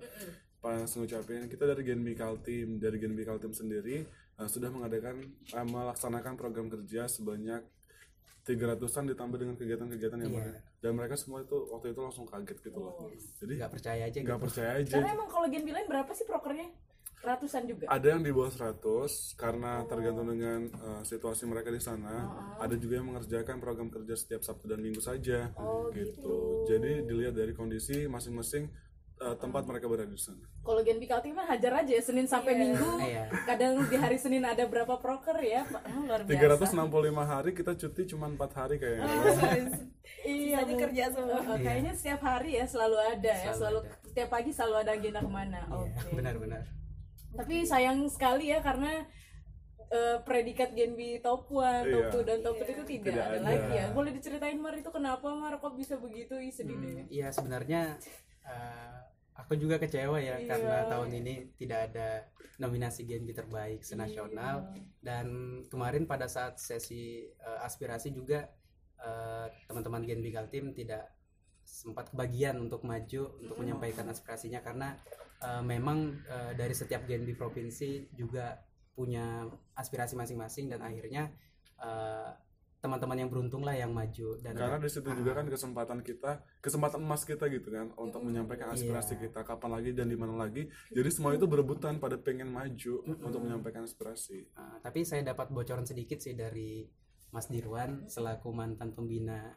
pas 0.58 0.86
ngucapin 0.88 1.46
kita 1.46 1.66
dari 1.66 1.82
Genbi 1.84 2.14
Kaltim 2.14 2.78
dari 2.78 2.96
Genbi 2.96 3.22
Kaltim 3.22 3.50
sendiri 3.50 4.06
eh, 4.38 4.48
sudah 4.48 4.70
mengadakan 4.70 5.18
eh, 5.48 5.66
melaksanakan 5.66 6.34
program 6.36 6.70
kerja 6.70 7.06
sebanyak 7.06 7.62
300-an 8.42 9.06
ditambah 9.08 9.38
dengan 9.38 9.56
kegiatan-kegiatan 9.56 10.18
yang 10.20 10.34
Iya. 10.34 10.42
lain. 10.42 10.54
Dan 10.80 10.92
mereka 10.98 11.14
semua 11.14 11.40
itu 11.40 11.58
waktu 11.70 11.94
itu 11.94 12.02
langsung 12.02 12.26
kaget 12.26 12.58
gitu 12.60 12.78
loh. 12.78 12.98
Jadi 13.38 13.54
nggak 13.56 13.72
percaya 13.72 14.02
aja 14.04 14.18
nggak 14.18 14.34
gitu. 14.34 14.46
percaya 14.50 14.72
aja. 14.78 14.94
Karena 14.94 15.10
emang 15.14 15.30
kalau 15.30 15.48
Genbi 15.48 15.72
lain 15.72 15.86
berapa 15.86 16.12
sih 16.12 16.26
prokernya? 16.26 16.70
Ratusan 17.22 17.70
juga. 17.70 17.86
ada 17.86 18.08
yang 18.10 18.26
di 18.26 18.34
bawah 18.34 18.50
100 18.50 18.82
karena 19.38 19.86
tergantung 19.86 20.26
dengan 20.26 20.66
uh, 20.74 21.06
situasi 21.06 21.46
mereka 21.46 21.70
di 21.70 21.78
sana. 21.78 22.26
Ada 22.58 22.74
juga 22.74 22.98
yang 22.98 23.14
mengerjakan 23.14 23.62
program 23.62 23.94
kerja 23.94 24.18
setiap 24.18 24.42
Sabtu 24.42 24.66
dan 24.66 24.82
Minggu 24.82 24.98
saja. 24.98 25.54
gitu. 25.94 26.66
Jadi 26.66 27.06
dilihat 27.06 27.38
dari 27.38 27.54
kondisi 27.54 28.10
masing-masing 28.10 28.74
uh, 29.22 29.36
tempat 29.36 29.64
mereka 29.64 29.86
berada 29.86 30.06
di 30.06 30.18
sana. 30.18 30.42
Kalau 30.60 30.82
Genbi 30.82 31.06
Kaltim 31.06 31.32
kan 31.32 31.46
hajar 31.48 31.74
aja 31.78 31.92
ya 31.92 32.02
Senin 32.02 32.26
sampai 32.26 32.54
Minggu. 32.56 32.98
Iya. 33.00 33.30
Kadang 33.46 33.86
di 33.86 33.96
hari 33.96 34.18
Senin 34.18 34.42
ada 34.44 34.66
berapa 34.66 34.98
proker 34.98 35.38
ya, 35.40 35.62
Pak? 35.64 35.82
Ah, 35.82 35.96
luar 35.96 36.22
biasa. 36.22 36.74
365 36.74 36.82
hari 37.24 37.50
kita 37.52 37.72
cuti 37.76 38.02
cuma 38.08 38.26
4 38.28 38.38
hari 38.56 38.76
kayaknya. 38.76 39.06
Iya, 40.22 40.62
Sisanya 40.62 40.76
Bu. 40.76 40.82
kerja 40.82 41.04
semua. 41.10 41.38
Oh, 41.40 41.44
oh, 41.48 41.58
kayaknya 41.58 41.94
setiap 41.94 42.22
hari 42.22 42.52
ya 42.54 42.66
selalu 42.66 42.98
ada 43.00 43.32
ya, 43.32 43.42
Selalu 43.48 43.58
selalu 43.58 43.80
ada. 43.80 43.92
setiap 44.04 44.30
pagi 44.30 44.52
selalu 44.52 44.76
ada 44.78 44.92
agenda 44.92 45.20
ke 45.20 45.32
mana. 45.32 45.60
Iya, 45.62 45.76
Oke. 45.96 46.10
benar-benar 46.14 46.64
Tapi 47.32 47.56
sayang 47.64 48.00
sekali 48.06 48.46
ya 48.48 48.60
karena 48.60 48.92
eh, 49.88 50.18
predikat 50.22 50.72
Genbi 50.72 51.20
top 51.20 51.48
1, 51.48 51.84
top 51.86 52.06
Iya. 52.06 52.12
2 52.14 52.22
dan 52.24 52.40
top 52.42 52.56
3 52.56 52.70
itu 52.70 52.84
tidak, 52.86 53.12
Tidak 53.12 53.26
ada, 53.26 53.38
ada. 53.38 53.46
lagi 53.46 53.72
ya. 53.72 53.86
Boleh 53.90 54.12
diceritain 54.12 54.56
Mar 54.56 54.72
itu 54.74 54.88
kenapa 54.88 55.28
Mar 55.32 55.56
kok 55.58 55.74
bisa 55.74 55.96
begitu? 55.96 56.36
Ih, 56.36 56.48
sedih 56.50 56.76
deh. 56.76 57.08
Iya 57.08 57.28
sebenarnya 57.30 57.96
eh, 58.44 58.96
aku 59.42 59.58
juga 59.58 59.76
kecewa 59.78 60.18
ya 60.22 60.38
Iya. 60.38 60.48
karena 60.48 60.76
tahun 60.88 61.10
ini 61.24 61.34
tidak 61.58 61.80
ada 61.92 62.30
nominasi 62.62 63.10
Genbi 63.10 63.34
terbaik 63.34 63.82
senasional 63.82 64.70
Iya. 64.74 64.84
dan 65.02 65.28
kemarin 65.68 66.06
pada 66.06 66.30
saat 66.30 66.62
sesi 66.62 67.26
eh, 67.26 67.60
aspirasi 67.66 68.14
juga 68.14 68.46
eh, 69.02 69.48
teman-teman 69.66 70.06
Genbi 70.06 70.30
Kaltim 70.30 70.72
tidak 70.72 71.10
sempat 71.66 72.12
kebagian 72.12 72.58
untuk 72.62 72.84
maju 72.84 73.38
untuk 73.40 73.58
menyampaikan 73.58 74.06
aspirasinya 74.10 74.62
karena 74.62 74.94
eh, 75.42 75.64
memang 75.66 76.22
eh, 76.26 76.54
dari 76.54 76.74
setiap 76.78 77.10
Genbi 77.10 77.34
provinsi 77.34 78.14
juga 78.14 78.62
punya 78.94 79.48
aspirasi 79.74 80.14
masing-masing 80.14 80.70
dan 80.70 80.84
akhirnya 80.84 81.32
teman-teman 82.82 83.14
yang 83.14 83.30
beruntung 83.30 83.62
lah 83.62 83.78
yang 83.78 83.94
maju 83.94 84.42
dan 84.42 84.58
Karena 84.58 84.82
di 84.82 84.90
situ 84.90 85.06
juga 85.14 85.38
kan 85.38 85.46
kesempatan 85.46 86.02
kita, 86.02 86.42
kesempatan 86.66 87.00
emas 87.06 87.22
kita 87.30 87.46
gitu 87.54 87.70
kan 87.70 87.94
untuk 87.94 88.26
menyampaikan 88.26 88.74
aspirasi 88.74 89.22
Iya. 89.22 89.30
kita 89.30 89.46
kapan 89.46 89.70
lagi 89.78 89.94
dan 89.94 90.10
di 90.10 90.18
mana 90.18 90.34
lagi. 90.34 90.66
Jadi 90.90 91.10
semua 91.14 91.38
itu 91.38 91.46
berebutan 91.46 92.02
pada 92.02 92.18
pengen 92.18 92.50
maju 92.50 92.94
untuk 93.06 93.40
menyampaikan 93.40 93.86
aspirasi. 93.86 94.50
Uh, 94.58 94.82
tapi 94.82 95.06
saya 95.06 95.22
dapat 95.22 95.54
bocoran 95.54 95.86
sedikit 95.86 96.18
sih 96.18 96.34
dari 96.34 96.90
Mas 97.30 97.48
Dirwan 97.48 98.10
selaku 98.10 98.50
mantan 98.50 98.98
pembina 98.98 99.54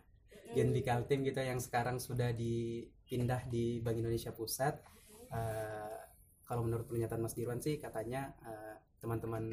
Genbi 0.53 0.85
Kaltim 0.85 1.25
gitu 1.25 1.41
yang 1.41 1.59
sekarang 1.59 1.97
sudah 1.99 2.31
dipindah 2.37 3.49
di 3.49 3.81
Bank 3.81 3.99
Indonesia 3.99 4.37
Pusat. 4.37 4.85
Uh, 5.33 5.99
kalau 6.45 6.69
menurut 6.69 6.85
pernyataan 6.85 7.25
Mas 7.25 7.33
Dirwan 7.33 7.59
sih 7.65 7.81
katanya 7.81 8.37
uh, 8.45 8.77
teman-teman 9.01 9.49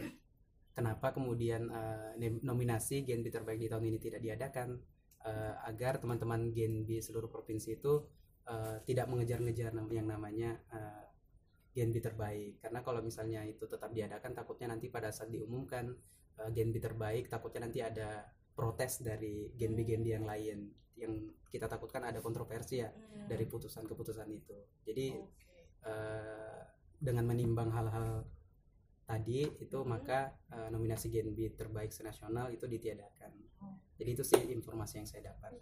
kenapa 0.72 1.12
kemudian 1.12 1.68
uh, 1.72 2.16
nominasi 2.44 3.04
Genbi 3.04 3.30
terbaik 3.30 3.60
di 3.60 3.68
tahun 3.68 3.86
ini 3.92 4.00
tidak 4.00 4.22
diadakan 4.24 4.80
uh, 5.26 5.54
agar 5.68 6.00
teman-teman 6.00 6.52
Genbi 6.56 7.04
seluruh 7.04 7.28
provinsi 7.28 7.78
itu 7.78 8.04
uh, 8.48 8.80
tidak 8.88 9.08
mengejar-ngejar 9.12 9.76
yang 9.92 10.08
namanya 10.08 10.58
uh, 10.72 11.06
Genbi 11.72 12.04
terbaik. 12.04 12.60
Karena 12.60 12.84
kalau 12.84 13.00
misalnya 13.00 13.48
itu 13.48 13.64
tetap 13.68 13.96
diadakan 13.96 14.36
takutnya 14.36 14.76
nanti 14.76 14.92
pada 14.92 15.12
saat 15.12 15.32
diumumkan 15.32 15.92
uh, 16.40 16.50
Genbi 16.52 16.80
terbaik 16.80 17.32
takutnya 17.32 17.68
nanti 17.68 17.80
ada 17.80 18.28
protes 18.52 19.00
dari 19.00 19.52
Genbi-Genbi 19.56 20.12
yang 20.12 20.28
lain. 20.28 20.68
Yang 21.00 21.14
kita 21.48 21.72
takutkan 21.72 22.04
ada 22.08 22.20
kontroversi 22.20 22.84
ya 22.84 22.92
dari 23.28 23.48
putusan-keputusan 23.48 24.28
itu. 24.32 24.58
Jadi 24.84 25.16
uh, 25.88 26.60
dengan 27.02 27.26
menimbang 27.26 27.74
hal-hal 27.74 28.28
tadi 29.06 29.44
itu 29.60 29.78
maka 29.84 30.32
uh, 30.54 30.70
nominasi 30.72 31.12
Genbi 31.12 31.52
terbaik 31.54 31.92
senasional 31.92 32.50
itu 32.54 32.66
ditiadakan. 32.66 33.32
Jadi 33.98 34.10
itu 34.18 34.24
sih 34.26 34.42
informasi 34.50 35.04
yang 35.04 35.08
saya 35.08 35.30
dapat. 35.30 35.54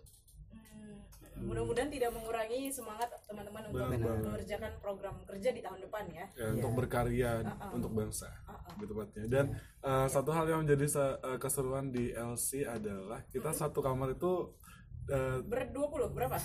Hmm, 0.49 1.03
Mudah-mudahan 1.43 1.91
tidak 1.91 2.15
mengurangi 2.15 2.71
semangat 2.71 3.11
teman-teman 3.27 3.67
untuk 3.71 3.87
Benar 3.91 4.17
mengerjakan 4.23 4.71
program 4.79 5.15
kerja 5.27 5.49
di 5.51 5.61
tahun 5.63 5.79
depan 5.83 6.03
ya. 6.11 6.25
Ya, 6.35 6.47
untuk 6.55 6.71
berkarya 6.75 7.31
untuk 7.75 7.91
bangsa 7.91 8.31
gitu 8.79 8.91
tepatnya. 8.95 9.23
Dan 9.27 9.45
uh, 9.83 10.07
satu 10.07 10.31
hal 10.31 10.47
yang 10.47 10.63
menjadi 10.63 10.87
uh, 11.19 11.37
keseruan 11.39 11.91
di 11.91 12.15
LC 12.15 12.63
adalah 12.63 13.23
kita 13.27 13.51
satu 13.51 13.83
kamar 13.83 14.15
itu 14.15 14.55
uh, 15.09 15.37
Berdua 15.43 15.85
puluh 15.87 16.09
berapa? 16.09 16.37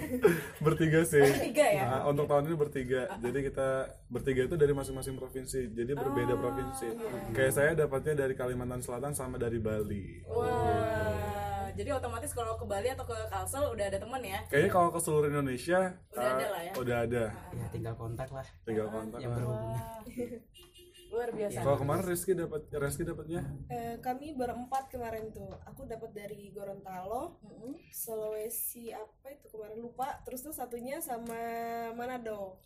bertiga 0.64 1.00
sih. 1.02 1.22
Bertiga 1.22 1.66
ya? 1.66 1.82
Nah, 1.86 2.00
untuk 2.06 2.26
tahun 2.26 2.46
ini 2.46 2.56
bertiga. 2.56 3.02
Jadi 3.16 3.38
kita 3.46 3.68
bertiga 4.06 4.42
itu 4.44 4.54
dari 4.54 4.72
masing-masing 4.72 5.14
provinsi. 5.14 5.70
Jadi 5.70 5.92
berbeda 5.92 6.34
provinsi. 6.34 6.88
Kayak 7.30 7.52
saya 7.52 7.70
dapatnya 7.74 8.14
dari 8.18 8.34
Kalimantan 8.34 8.80
Selatan 8.80 9.12
sama 9.12 9.36
dari 9.36 9.56
Bali. 9.56 10.22
Wah, 10.26 11.70
jadi 11.72 11.94
otomatis 11.94 12.30
kalau 12.30 12.54
ke 12.54 12.64
Bali 12.64 12.90
atau 12.90 13.04
ke 13.04 13.16
Kalsel 13.26 13.64
udah 13.66 13.86
ada 13.86 13.98
teman 13.98 14.20
ya? 14.20 14.40
Kayaknya 14.46 14.70
kalau 14.70 14.88
ke 14.90 14.98
seluruh 14.98 15.28
Indonesia 15.28 15.80
Udah 16.10 16.28
ada 16.28 16.44
uh, 16.44 16.50
lah 16.50 16.62
ya. 16.62 16.72
udah 16.76 16.96
ada. 17.06 17.24
ya 17.54 17.66
tinggal 17.70 17.94
kontak 17.94 18.28
lah 18.28 18.46
Tinggal 18.66 18.86
kontak. 18.90 19.18
yang 19.22 19.32
berhubungan 19.32 19.82
Luar 21.10 21.34
biasa. 21.34 21.58
Kalau 21.66 21.78
kemarin 21.82 22.04
Rizky 22.06 22.32
dapat 22.38 22.62
Rizky 22.70 23.02
dapatnya? 23.02 23.42
Eh, 23.66 23.98
kami 23.98 24.30
berempat 24.38 24.86
kemarin 24.94 25.34
tuh. 25.34 25.50
Aku 25.66 25.82
dapat 25.82 26.14
dari 26.14 26.54
Gorontalo, 26.54 27.34
Sulawesi 27.90 28.94
apa 28.94 29.34
itu 29.34 29.50
kemarin 29.50 29.82
lupa. 29.82 30.22
Terus 30.22 30.46
tuh 30.46 30.54
satunya 30.54 31.02
sama 31.02 31.34
Manado. 31.98 32.62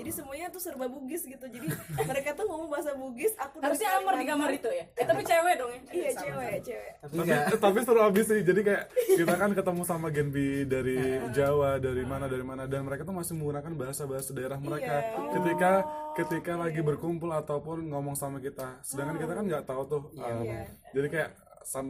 Jadi 0.00 0.10
semuanya 0.10 0.48
tuh 0.48 0.64
serba 0.64 0.88
Bugis 0.88 1.28
gitu. 1.28 1.44
Jadi 1.44 1.68
mereka 2.10 2.32
tuh 2.32 2.48
ngomong 2.48 2.72
bahasa 2.72 2.96
Bugis 2.96 3.36
aku 3.36 3.60
dari 3.60 3.76
harusnya 3.76 3.90
Amar 4.00 4.14
di 4.16 4.26
kamar 4.26 4.50
itu 4.56 4.70
ya? 4.72 4.84
Eh 4.96 5.04
tapi 5.04 5.22
cewek 5.22 5.54
dong 5.60 5.70
ya? 5.70 5.80
Iya 5.92 6.10
Sama. 6.16 6.22
cewek 6.24 6.54
cewek. 6.64 6.92
Tapi 7.04 7.14
tapi, 7.20 7.56
tapi 7.60 7.78
seru 7.84 8.00
abis 8.00 8.24
sih. 8.32 8.40
Jadi 8.40 8.60
kayak 8.64 8.84
kita 9.20 9.34
kan 9.36 9.50
ketemu 9.52 9.82
sama 9.84 10.08
Genbi 10.08 10.64
dari 10.64 11.20
Jawa 11.36 11.76
dari 11.76 12.04
mana 12.08 12.26
dari 12.32 12.44
mana. 12.44 12.64
Dan 12.64 12.88
mereka 12.88 13.04
tuh 13.04 13.12
masih 13.12 13.36
menggunakan 13.36 13.72
bahasa 13.76 14.08
bahasa 14.08 14.32
daerah 14.32 14.56
mereka. 14.56 15.04
Ketika 15.36 15.72
ketika 16.14 16.54
lagi 16.54 16.80
berkumpul 16.80 17.30
ataupun 17.34 17.90
ngomong 17.90 18.14
sama 18.14 18.38
kita 18.38 18.78
sedangkan 18.86 19.18
kita 19.18 19.32
kan 19.34 19.44
nggak 19.44 19.64
tahu 19.66 19.82
tuh 19.86 20.02
um, 20.14 20.46
jadi 20.94 21.08
kayak 21.10 21.30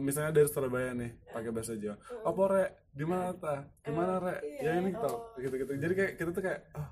misalnya 0.01 0.31
dari 0.33 0.47
Surabaya 0.49 0.91
nih 0.97 1.11
pakai 1.29 1.51
bahasa 1.53 1.77
Jawa 1.77 1.95
apa 2.01 2.41
rek 2.49 2.69
gimana 2.95 3.31
ta 3.37 3.55
gimana 3.85 4.13
rek 4.23 4.39
ya 4.63 4.71
ini 4.81 4.91
tau 4.95 5.35
gitu 5.37 5.55
gitu 5.61 5.71
jadi 5.77 5.93
kayak 5.93 6.11
kita 6.17 6.29
tuh 6.33 6.43
kayak 6.43 6.59
oh, 6.73 6.87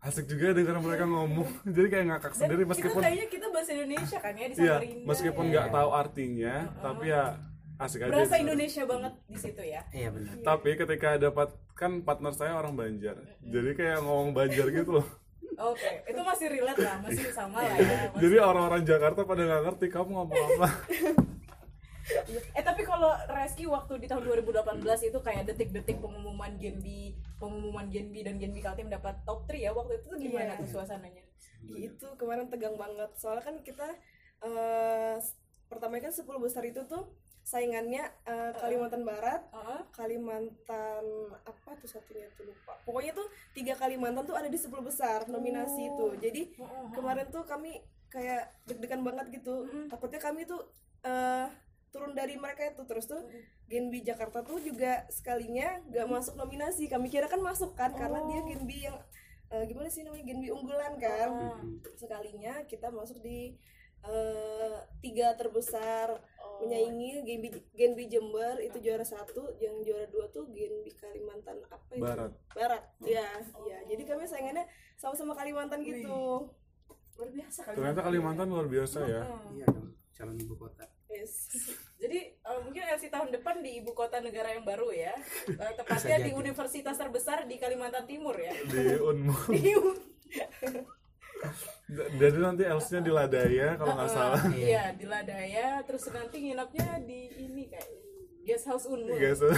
asik 0.00 0.24
juga 0.32 0.56
dengar 0.56 0.80
mereka 0.80 1.04
ngomong. 1.12 1.44
Jadi 1.76 1.88
kayak 1.92 2.06
ngakak 2.08 2.32
Dan 2.32 2.40
sendiri 2.40 2.62
meskipun 2.64 3.02
kayaknya 3.04 3.26
kita 3.28 3.46
bahasa 3.52 3.70
Indonesia 3.76 4.16
kan 4.16 4.32
ya 4.32 4.46
di 4.48 4.54
iya 4.56 4.76
meskipun 5.04 5.44
ya. 5.44 5.50
nggak 5.52 5.66
tahu 5.76 5.90
artinya 5.92 6.54
tapi 6.80 7.04
ya 7.12 7.24
asik 7.76 8.00
aja 8.04 8.12
berasa 8.12 8.36
gitu. 8.36 8.44
Indonesia 8.48 8.82
banget 8.88 9.12
di 9.28 9.38
situ 9.40 9.62
ya. 9.64 9.80
Iya 9.92 10.08
benar. 10.08 10.32
Tapi 10.40 10.70
ketika 10.80 11.08
dapat 11.20 11.48
kan 11.80 12.04
partner 12.04 12.32
saya 12.36 12.52
orang 12.60 12.76
Banjar 12.76 13.16
jadi 13.40 13.70
kayak 13.72 13.98
ngomong 14.04 14.36
Banjar 14.36 14.68
gitu 14.68 15.00
loh 15.00 15.06
oke 15.62 15.90
itu 16.04 16.20
masih 16.20 16.46
relate 16.48 16.80
lah 16.80 16.96
masih 17.00 17.24
sama 17.30 17.60
lah 17.60 17.76
ya 17.76 17.88
Masih- 18.10 18.20
jadi 18.20 18.36
orang-orang 18.40 18.82
Jakarta 18.82 19.20
pada 19.22 19.42
nggak 19.42 19.62
ngerti 19.62 19.86
kamu 19.88 20.10
ngomong 20.10 20.40
apa 20.50 20.68
eh 22.50 22.64
tapi 22.64 22.82
kalau 22.82 23.06
Reski 23.30 23.64
waktu 23.64 23.92
di 23.96 24.06
tahun 24.06 24.26
2018 24.26 24.82
itu 25.04 25.18
kayak 25.20 25.46
detik-detik 25.46 26.00
pengumuman 26.00 26.50
Genbi 26.56 27.14
pengumuman 27.36 27.86
Genbi 27.86 28.20
dan 28.20 28.34
Genbi 28.36 28.58
Kaltim 28.58 28.88
dapat 28.88 29.22
top 29.22 29.46
3 29.46 29.54
ya 29.56 29.70
waktu 29.70 29.96
itu 29.96 30.06
tuh 30.08 30.18
gimana 30.18 30.50
Iya. 30.50 30.58
tuh 30.58 30.68
suasananya 30.72 31.22
itu 31.70 32.06
kemarin 32.16 32.48
tegang 32.48 32.74
banget 32.74 33.14
soalnya 33.14 33.44
kan 33.44 33.56
kita 33.60 33.86
eh 34.42 35.16
pertama 35.68 36.02
kan 36.02 36.10
10 36.10 36.26
besar 36.40 36.64
itu 36.64 36.82
tuh 36.84 37.06
saingannya 37.50 38.06
eh, 38.30 38.52
Kalimantan 38.54 39.02
Barat 39.02 39.42
Heeh. 39.50 39.80
Kalimantan 39.90 41.04
apa 41.42 41.70
tuh 41.82 41.90
satunya 41.90 42.30
tuh 42.38 42.46
lupa. 42.46 42.78
Pokoknya 42.86 43.10
tuh 43.10 43.26
tiga 43.50 43.74
Kalimantan 43.74 44.22
tuh 44.22 44.38
ada 44.38 44.46
di 44.46 44.54
10 44.54 44.70
besar 44.86 45.26
nominasi 45.26 45.90
itu. 45.90 46.06
Jadi 46.22 46.42
kemarin 46.94 47.26
tuh 47.34 47.42
kami 47.42 47.82
kayak 48.06 48.54
deg-degan 48.70 49.02
banget 49.02 49.42
gitu. 49.42 49.66
Takutnya 49.90 50.22
kami 50.22 50.46
tuh 50.46 50.62
eh, 51.02 51.50
turun 51.90 52.14
dari 52.14 52.38
mereka 52.38 52.70
itu. 52.70 52.86
Terus 52.86 53.10
tuh 53.10 53.26
Genbi 53.66 54.06
Jakarta 54.06 54.46
tuh 54.46 54.62
juga 54.62 55.10
sekalinya 55.10 55.82
gak 55.90 56.06
masuk 56.06 56.38
nominasi. 56.38 56.86
Kami 56.86 57.10
kira 57.10 57.26
kan 57.26 57.42
masuk 57.42 57.74
kan 57.74 57.90
karena 57.98 58.22
dia 58.30 58.40
Genbi 58.46 58.86
yang 58.86 58.98
eh, 59.50 59.66
gimana 59.66 59.90
sih 59.90 60.06
namanya 60.06 60.22
Genbi 60.22 60.54
unggulan 60.54 60.94
kan. 61.02 61.58
Sekalinya 61.98 62.62
kita 62.70 62.94
masuk 62.94 63.18
di 63.18 63.58
eh, 64.06 64.76
tiga 65.02 65.34
terbesar 65.34 66.14
menyaingi 66.60 67.24
Genbi 67.24 67.48
Genbi 67.72 68.04
Jember 68.06 68.60
itu 68.60 68.76
juara 68.80 69.04
satu 69.04 69.56
yang 69.58 69.80
juara 69.80 70.06
dua 70.12 70.28
tuh 70.28 70.44
Genbi 70.52 70.92
Kalimantan 70.94 71.60
apa 71.66 71.92
itu? 71.96 72.02
Barat. 72.04 72.32
Barat 72.52 72.82
ya 73.02 73.26
ya 73.64 73.78
jadi 73.88 74.02
kami 74.04 74.28
saingannya 74.28 74.64
sama-sama 75.00 75.32
Kalimantan 75.32 75.80
gitu. 75.82 76.52
Luar 77.16 77.30
biasa 77.32 77.58
kali 77.64 77.76
ternyata 77.80 78.00
Kalimantan 78.04 78.46
luar 78.48 78.66
biasa 78.68 78.98
ya. 79.08 79.22
Iya 79.56 79.66
dong 79.68 79.90
calon 80.20 80.36
ibu 80.36 80.54
kota. 80.54 80.84
Yes. 81.08 81.48
Jadi 82.02 82.18
eh, 82.36 82.58
mungkin 82.64 82.82
LC 82.84 83.08
tahun 83.08 83.32
depan 83.32 83.64
di 83.64 83.80
ibu 83.80 83.96
kota 83.96 84.20
negara 84.20 84.52
yang 84.52 84.64
baru 84.68 84.92
ya, 84.92 85.16
Eh, 85.64 85.72
tepatnya 85.76 86.20
di 86.20 86.30
universitas 86.36 86.96
terbesar 87.00 87.48
di 87.48 87.56
Kalimantan 87.56 88.04
Timur 88.04 88.36
ya. 88.36 88.52
di 88.68 89.00
Unmu 89.00 89.34
Di 89.56 89.72
Un- 89.80 90.04
jadi 92.14 92.36
nanti 92.38 92.62
else-nya 92.62 93.00
di 93.00 93.10
Ladaya 93.10 93.74
kalau 93.74 93.92
nggak 93.94 94.10
salah 94.10 94.40
Iya 94.46 94.92
di 94.92 95.04
Ladaya, 95.04 95.80
terus 95.82 96.04
nanti 96.08 96.36
nginapnya 96.40 97.00
di 97.00 97.18
ini 97.34 97.64
kayak 97.66 97.88
guest 98.42 98.64
house 98.66 98.86
Unmul. 98.86 99.16
guys 99.16 99.40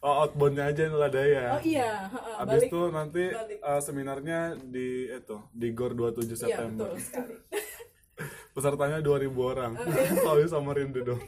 oh 0.00 0.14
outboundnya 0.22 0.70
aja 0.70 0.86
di 0.86 0.94
Ladaya 0.94 1.44
Oh 1.52 1.62
iya, 1.66 2.06
heeh, 2.06 2.34
Abis 2.38 2.52
balik. 2.54 2.68
itu 2.70 2.80
nanti 2.88 3.22
balik. 3.26 3.58
uh, 3.60 3.80
seminarnya 3.80 4.38
di 4.56 4.88
itu 5.10 5.36
di 5.50 5.68
GOR 5.72 5.92
27 5.92 6.22
Iya 6.22 6.36
September. 6.36 6.86
betul 6.86 7.02
sekali. 7.02 7.34
Pesertanya 8.54 8.98
2000 8.98 9.30
orang. 9.34 9.72
Soalnya 10.22 10.48
sama 10.48 10.70
Rindu 10.72 11.02
dong. 11.04 11.22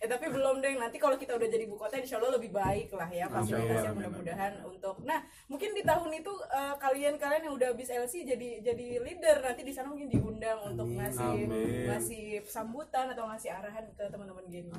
Eh 0.00 0.08
tapi 0.08 0.26
belum 0.26 0.58
deh. 0.58 0.74
Nanti 0.74 0.96
kalau 0.96 1.14
kita 1.14 1.36
udah 1.36 1.44
jadi 1.44 1.62
ibu 1.62 1.76
kota, 1.76 1.94
insya 1.94 2.16
Allah 2.16 2.34
lebih 2.34 2.50
baik 2.50 2.88
lah 2.90 3.04
ya 3.06 3.26
fasilitasnya 3.26 3.60
Amin, 3.68 3.84
amin, 3.86 3.96
mudah-mudahan 4.00 4.52
untuk. 4.64 4.96
Nah 5.04 5.20
mungkin 5.46 5.70
di 5.70 5.82
tahun 5.82 6.08
itu 6.14 6.32
eh, 6.48 6.74
kalian-kalian 6.74 7.42
yang 7.44 7.54
udah 7.54 7.68
habis 7.70 7.86
LC 7.86 8.24
jadi 8.24 8.48
jadi 8.62 8.86
leader 8.98 9.36
nanti 9.40 9.60
di 9.60 9.70
sana 9.70 9.86
mungkin 9.86 10.08
diundang 10.08 10.56
untuk 10.66 10.88
Amin. 10.88 10.98
ngasih 10.98 11.32
Amin. 11.44 11.84
ngasih 11.86 12.22
sambutan 12.44 13.06
atau 13.08 13.28
ngasih 13.28 13.50
arahan 13.50 13.84
ke 13.90 14.04
teman-teman 14.06 14.44
gini. 14.46 14.72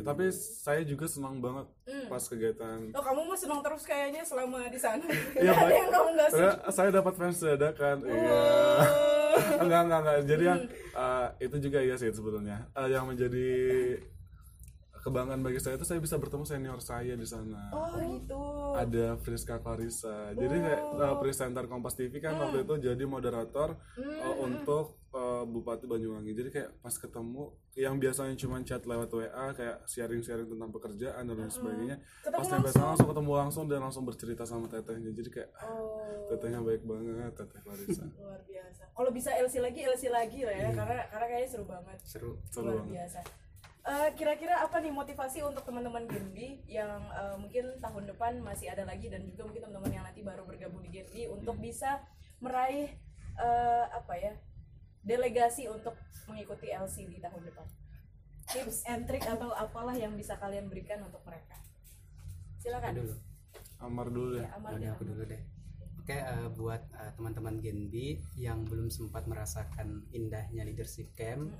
Tapi 0.00 0.24
saya 0.32 0.80
juga 0.82 1.04
senang 1.04 1.36
banget 1.38 1.68
Hmm. 1.82 2.06
pas 2.06 2.22
kegiatan. 2.22 2.78
Oh 2.90 3.02
kamu 3.02 3.20
mah 3.24 3.36
senang 3.36 3.60
terus 3.60 3.82
kayaknya 3.82 4.22
selama 4.22 4.64
di 4.66 4.78
sana. 4.78 5.02
Iya, 5.34 5.50
Gak 5.50 5.56
ada 5.58 5.66
baik. 5.66 5.76
yang 5.76 5.90
kamu 5.90 6.08
nggak 6.12 6.28
Saya, 6.30 6.40
suka. 6.48 6.70
saya 6.70 6.90
dapat 6.90 7.12
fans 7.12 7.38
dadakan. 7.38 7.96
Iya. 8.00 8.40
enggak, 9.62 9.80
enggak, 9.82 10.00
enggak. 10.00 10.18
Jadi 10.24 10.44
yang 10.44 10.60
uh, 10.94 11.26
itu 11.38 11.56
juga 11.60 11.78
iya 11.78 11.94
sih 11.94 12.08
sebetulnya. 12.08 12.64
Uh, 12.72 12.86
yang 12.86 13.04
menjadi 13.04 13.48
kebanggaan 15.02 15.42
bagi 15.42 15.58
saya 15.58 15.74
itu 15.74 15.82
saya 15.82 15.98
bisa 15.98 16.14
bertemu 16.14 16.44
senior 16.44 16.78
saya 16.78 17.12
di 17.12 17.26
sana. 17.26 17.68
Oh 17.70 17.90
gitu. 17.98 18.38
ada 18.72 19.18
Friska 19.18 19.58
Clarissa. 19.58 20.30
Jadi 20.32 20.56
kayak 20.56 20.82
uh, 20.94 21.14
presenter 21.18 21.66
Kompas 21.66 21.94
TV 21.94 22.16
kan 22.16 22.38
waktu 22.38 22.62
itu 22.62 22.74
jadi 22.80 23.04
moderator 23.04 23.74
uh, 23.98 24.34
untuk 24.38 25.02
uh, 25.10 25.42
Bupati 25.42 25.84
Banyuwangi. 25.84 26.32
Jadi 26.32 26.48
kayak 26.48 26.70
pas 26.78 26.94
ketemu 26.94 27.50
yang 27.74 27.96
biasanya 27.96 28.36
cuma 28.36 28.62
chat 28.62 28.82
lewat 28.82 29.10
WA 29.10 29.46
kayak 29.52 29.82
sharing-sharing 29.84 30.46
tentang 30.46 30.70
pekerjaan 30.70 31.22
dan 31.24 31.34
lain 31.34 31.50
sebagainya. 31.50 31.96
Ketemu 32.22 32.38
pas 32.38 32.46
sampai 32.46 32.70
sana 32.70 32.86
langsung 32.94 33.08
ketemu 33.10 33.30
langsung 33.34 33.64
dan 33.66 33.80
langsung 33.80 34.04
bercerita 34.04 34.44
sama 34.44 34.66
tetehnya. 34.66 35.10
Jadi 35.10 35.28
kayak 35.30 35.50
ah, 35.58 35.66
Oh. 35.72 36.30
tetehnya 36.30 36.62
baik 36.62 36.86
banget 36.86 37.34
teteh 37.34 37.60
Clarissa. 37.60 38.04
Luar 38.22 38.38
biasa. 38.46 38.82
Kalau 38.92 39.10
bisa 39.10 39.30
LC 39.34 39.54
lagi, 39.58 39.80
LC 39.82 40.04
lagi 40.08 40.40
lah 40.44 40.54
ya, 40.54 40.68
karena 40.70 41.02
karena 41.10 41.26
kayaknya 41.26 41.48
seru 41.50 41.64
banget. 41.66 41.98
seru 42.04 42.30
Seru 42.46 42.70
Luar 42.70 42.76
banget. 42.80 42.92
biasa. 43.02 43.20
Eh, 43.82 44.08
kira-kira 44.14 44.62
apa 44.62 44.78
nih 44.78 44.94
motivasi 44.94 45.42
untuk 45.42 45.66
teman-teman 45.66 46.06
Genbi 46.06 46.62
yang 46.70 47.02
eh, 47.10 47.34
mungkin 47.34 47.82
tahun 47.82 48.14
depan 48.14 48.38
masih 48.38 48.70
ada 48.70 48.86
lagi 48.86 49.10
dan 49.10 49.26
juga 49.26 49.50
mungkin 49.50 49.66
teman-teman 49.66 49.90
yang 49.90 50.04
nanti 50.06 50.22
baru 50.22 50.46
bergabung 50.46 50.86
di 50.86 50.90
Genbi 50.94 51.26
untuk 51.26 51.58
bisa 51.58 51.98
meraih 52.38 52.94
eh, 53.42 53.84
apa 53.90 54.14
ya 54.14 54.38
delegasi 55.02 55.66
untuk 55.66 55.98
mengikuti 56.30 56.70
LC 56.70 57.10
di 57.10 57.18
tahun 57.18 57.42
depan? 57.42 57.66
Tips 58.54 58.86
and 58.86 59.02
trick 59.10 59.26
atau 59.26 59.50
apalah 59.50 59.98
yang 59.98 60.14
bisa 60.14 60.38
kalian 60.38 60.70
berikan 60.70 61.02
untuk 61.02 61.26
mereka? 61.26 61.58
Silakan. 62.62 63.02
Dulu. 63.02 63.14
Amar 63.82 64.06
dulu 64.14 64.38
ya. 64.38 64.46
Amal 64.54 64.78
Yaudah, 64.78 64.94
aku 64.94 65.04
dulu 65.10 65.22
deh. 65.26 65.42
Oke, 65.98 66.14
eh, 66.14 66.46
buat 66.54 66.82
eh, 67.02 67.10
teman-teman 67.18 67.58
Genbi 67.58 68.22
yang 68.38 68.62
belum 68.62 68.94
sempat 68.94 69.26
merasakan 69.26 70.06
indahnya 70.14 70.62
leadership 70.62 71.10
camp, 71.18 71.50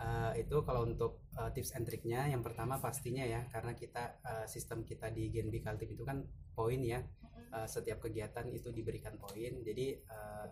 eh, 0.00 0.32
itu 0.42 0.56
kalau 0.66 0.86
untuk 0.88 1.26
eh, 1.36 1.50
tips 1.54 1.74
and 1.76 1.86
triknya, 1.86 2.26
yang 2.30 2.42
pertama 2.42 2.80
pastinya 2.82 3.22
ya, 3.22 3.46
karena 3.50 3.74
kita 3.76 4.18
eh, 4.22 4.46
sistem 4.46 4.82
kita 4.82 5.10
di 5.10 5.30
Genbi 5.30 5.60
Kaltim 5.62 5.90
itu 5.94 6.02
kan 6.02 6.22
poin 6.54 6.80
ya, 6.82 7.02
Eh, 7.54 7.68
setiap 7.70 8.02
kegiatan 8.02 8.50
itu 8.50 8.74
diberikan 8.74 9.14
poin. 9.14 9.62
Jadi 9.62 9.86
eh, 9.94 10.46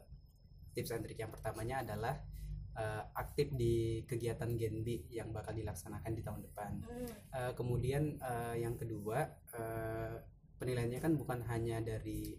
tips 0.71 0.95
and 0.95 1.03
trik 1.03 1.19
yang 1.19 1.35
pertamanya 1.35 1.83
adalah 1.83 2.15
eh, 2.79 3.03
aktif 3.19 3.51
di 3.59 4.07
kegiatan 4.07 4.55
Genbi 4.55 5.11
yang 5.11 5.35
bakal 5.35 5.51
dilaksanakan 5.51 6.13
di 6.15 6.23
tahun 6.23 6.41
depan. 6.47 6.73
Eh, 7.35 7.53
kemudian 7.59 8.23
eh, 8.23 8.63
yang 8.63 8.79
kedua 8.79 9.19
eh, 9.51 10.15
penilaiannya 10.63 11.01
kan 11.03 11.13
bukan 11.19 11.43
hanya 11.51 11.83
dari 11.83 12.39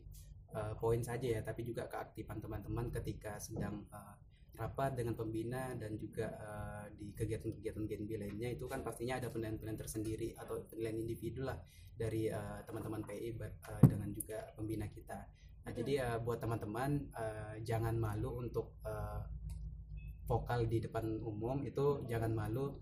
eh, 0.55 0.73
poin 0.79 1.03
saja 1.03 1.27
ya, 1.27 1.41
tapi 1.43 1.67
juga 1.67 1.91
keaktifan 1.91 2.39
teman-teman 2.39 2.87
ketika 2.87 3.35
sedang 3.43 3.83
eh, 3.91 4.15
rapat 4.53 4.93
dengan 4.93 5.17
pembina 5.17 5.73
dan 5.73 5.97
juga 5.97 6.29
eh, 6.29 6.85
di 6.99 7.09
kegiatan-kegiatan 7.17 7.83
Genbi 7.89 8.15
lainnya 8.21 8.49
itu 8.53 8.65
kan 8.69 8.85
pastinya 8.85 9.17
ada 9.17 9.33
penilaian-penilaian 9.33 9.79
tersendiri 9.81 10.29
atau 10.37 10.61
penilaian 10.69 10.97
individu 11.01 11.41
lah 11.49 11.57
dari 11.93 12.29
eh, 12.29 12.59
teman-teman 12.69 13.01
PI 13.01 13.29
ba- 13.33 13.49
eh, 13.49 13.81
dengan 13.89 14.09
juga 14.13 14.37
pembina 14.53 14.85
kita. 14.89 15.19
Nah, 15.65 15.71
jadi 15.73 15.93
eh, 16.05 16.17
buat 16.21 16.37
teman-teman 16.37 16.91
eh, 17.17 17.55
jangan 17.65 17.95
malu 17.97 18.45
untuk 18.45 18.77
eh, 18.85 19.21
vokal 20.23 20.65
di 20.71 20.79
depan 20.79 21.19
umum 21.19 21.61
itu 21.67 22.05
jangan 22.07 22.31
malu 22.31 22.79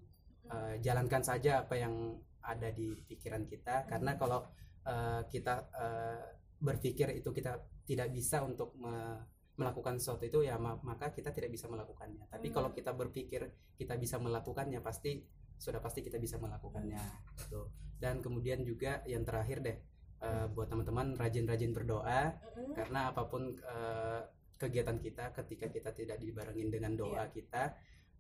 eh, 0.52 0.76
jalankan 0.86 1.24
saja 1.26 1.66
apa 1.66 1.76
yang 1.80 1.94
ada 2.42 2.70
di 2.74 2.98
pikiran 3.08 3.46
kita. 3.48 3.88
Karena 3.90 4.18
kalau 4.20 4.46
eh, 4.86 5.22
kita 5.32 5.54
eh, 5.74 6.22
berpikir 6.62 7.10
itu 7.18 7.30
kita 7.34 7.58
tidak 7.88 8.14
bisa 8.14 8.46
untuk 8.46 8.78
me- 8.78 9.41
melakukan 9.56 10.00
sesuatu 10.00 10.24
itu 10.24 10.40
ya 10.42 10.56
ma- 10.56 10.80
maka 10.82 11.12
kita 11.12 11.30
tidak 11.32 11.52
bisa 11.52 11.68
melakukannya. 11.68 12.28
Tapi 12.28 12.48
kalau 12.50 12.72
kita 12.72 12.92
berpikir 12.92 13.42
kita 13.76 14.00
bisa 14.00 14.16
melakukannya 14.18 14.80
pasti 14.80 15.22
sudah 15.58 15.78
pasti 15.78 16.02
kita 16.02 16.18
bisa 16.18 16.38
melakukannya 16.38 16.98
gitu. 17.38 17.70
Dan 18.00 18.20
kemudian 18.20 18.64
juga 18.64 19.04
yang 19.06 19.22
terakhir 19.22 19.62
deh 19.62 19.78
eh, 20.22 20.46
buat 20.50 20.70
teman-teman 20.70 21.14
rajin-rajin 21.14 21.72
berdoa 21.72 22.34
karena 22.74 23.10
apa 23.10 23.28
pun 23.28 23.54
eh, 23.54 24.22
kegiatan 24.58 24.98
kita 24.98 25.34
ketika 25.34 25.68
kita 25.70 25.90
tidak 25.92 26.18
dibarengin 26.18 26.70
dengan 26.70 26.94
doa 26.94 27.26
Iya. 27.26 27.34
kita 27.34 27.64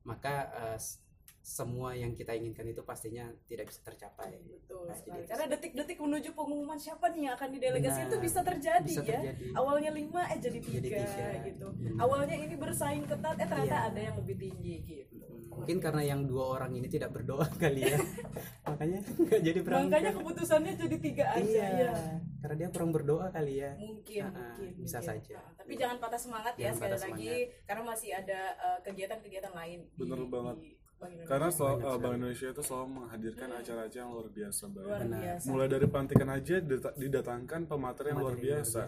maka 0.03 0.49
s- 0.75 0.97
semua 1.41 1.91
yang 1.91 2.11
kita 2.11 2.31
inginkan 2.31 2.63
itu 2.65 2.81
pastinya 2.81 3.25
tidak 3.43 3.65
bisa 3.65 3.81
tercapai 3.81 4.37
Betul 4.39 4.83
Nah, 4.83 4.93
sekali. 4.93 5.19
jadi- 5.19 5.27
Karena 5.27 5.45
detik-detik 5.49 5.97
menuju 5.97 6.29
pengumuman 6.31 6.75
siapa 6.75 7.09
nih 7.09 7.21
yang 7.23 7.33
akan 7.33 7.49
didelegasi 7.51 7.99
Benar. 7.99 8.07
itu 8.07 8.17
bisa 8.19 8.39
terjadi 8.41 8.85
Bisa 8.87 9.01
ya. 9.01 9.19
terjadi. 9.19 9.45
Awalnya 9.51 9.91
lima 9.91 10.21
eh 10.27 10.39
jadi 10.39 10.59
tiga, 10.59 10.77
Jadi 10.79 10.89
tiga. 10.91 11.25
gitu. 11.43 11.67
Benar. 11.71 11.97
Awalnya 11.99 12.35
ini 12.37 12.55
bersaing 12.55 13.05
ketat 13.05 13.35
eh 13.35 13.47
ternyata 13.47 13.67
Iya. 13.75 13.89
ada 13.89 13.99
yang 14.01 14.15
lebih 14.15 14.35
tinggi 14.39 14.75
gitu. 14.85 15.17
Hmm, 15.21 15.59
mungkin 15.59 15.77
karena 15.79 16.01
yang 16.05 16.21
dua 16.23 16.45
orang 16.55 16.71
ini 16.71 16.87
tidak 16.87 17.11
berdoa 17.11 17.43
kali 17.59 17.83
ya 17.83 17.97
makanya 18.63 18.99
nggak 19.03 19.41
jadi 19.43 19.59
berangkat 19.59 19.91
Makanya 19.91 20.11
keputusannya 20.15 20.73
jadi 20.77 20.97
tiga 20.97 21.25
aja 21.27 21.43
iya 21.43 21.67
ya. 21.83 21.91
karena 22.39 22.55
dia 22.57 22.69
kurang 22.69 22.91
berdoa 22.91 23.27
kali 23.29 23.59
ya 23.59 23.75
Mungkin, 23.75 24.23
Ah, 24.25 24.55
mungkin, 24.55 24.71
bisa 24.79 24.97
mungkin. 24.97 25.09
saja. 25.19 25.37
Ah, 25.37 25.51
tapi 25.53 25.73
jangan 25.75 25.97
patah 25.97 26.17
semangat 26.17 26.53
ya 26.55 26.69
Jangan 26.69 26.77
sekali 26.77 26.93
patah 26.93 27.03
lagi 27.11 27.33
karena 27.61 27.83
masih 27.83 28.09
ada 28.11 28.39
eh, 28.55 28.79
kegiatan-kegiatan 28.81 29.53
lain. 29.53 29.79
di- 29.85 29.99
Bener 29.99 30.19
banget. 30.25 30.55
di 30.57 30.71
Bank 31.01 31.11
Indonesia. 31.11 31.27
Karena 31.27 31.47
Banyak 31.49 31.57
uh, 31.57 31.81
Bank 31.81 31.97
sekali. 31.97 32.15
Indonesia 32.15 32.47
itu 32.47 32.61
selalu 32.61 32.87
menghadirkan 32.93 33.49
acara-acara 33.51 33.97
yang 33.97 34.11
luar 34.11 34.27
biasa 34.29 34.61
luar 34.63 34.73
banget. 34.77 34.99
Benar. 35.01 35.19
biasa. 35.19 35.45
Mulai 35.49 35.67
dari 35.67 35.85
pelantikan 35.87 36.29
aja 36.29 36.55
didatangkan 36.95 37.61
pemateri 37.65 38.07
yang 38.07 38.19
luar 38.21 38.37
biasa. 38.37 38.81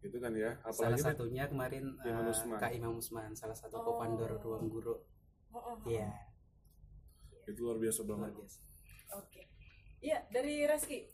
Gitu 0.00 0.16
kan 0.16 0.32
ya. 0.34 0.50
salah 0.58 0.66
Apalagi 0.66 0.96
di- 0.96 1.06
satunya 1.06 1.44
kemarin 1.46 1.84
Imam 2.00 2.24
eh, 2.24 2.32
Usman. 2.32 2.58
Kak 2.58 2.72
Imam 2.72 2.94
Usman 2.94 3.30
salah 3.32 3.54
satu 3.54 3.76
Oh. 3.76 3.84
co-founder 3.86 4.30
ruang 4.38 4.66
guru 4.66 4.96
Oh, 5.50 5.58
oh, 5.58 5.74
oh. 5.76 5.76
iya 5.84 6.08
itu 7.44 7.60
luar 7.60 7.78
biasa 7.78 8.00
luar 8.00 8.10
banget. 8.22 8.32
biasa 8.38 8.58
Oke. 9.12 9.42
Iya, 10.00 10.22
dari 10.30 10.64
Reski. 10.64 11.10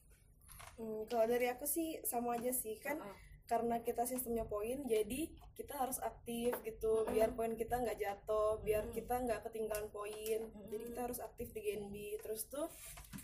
Hmm, 0.76 1.02
kalau 1.06 1.24
dari 1.24 1.48
aku 1.48 1.64
sih 1.64 1.98
sama 2.02 2.36
aja 2.36 2.52
sih 2.52 2.76
kan 2.76 3.00
Ah, 3.00 3.16
karena 3.46 3.78
kita 3.78 4.02
sistemnya 4.02 4.42
poin 4.42 4.82
jadi 4.84 5.30
kita 5.54 5.78
harus 5.78 6.02
aktif 6.02 6.50
gitu 6.60 7.06
biar 7.06 7.30
poin 7.30 7.54
kita 7.54 7.78
nggak 7.78 7.94
jatuh 7.96 8.58
biar 8.60 8.90
kita 8.90 9.22
nggak 9.22 9.46
ketinggalan 9.46 9.86
poin 9.88 10.40
jadi 10.66 10.82
kita 10.84 11.00
harus 11.06 11.18
aktif 11.18 11.54
di 11.54 11.62
Genbi 11.62 12.18
terus 12.18 12.44
tuh 12.46 12.66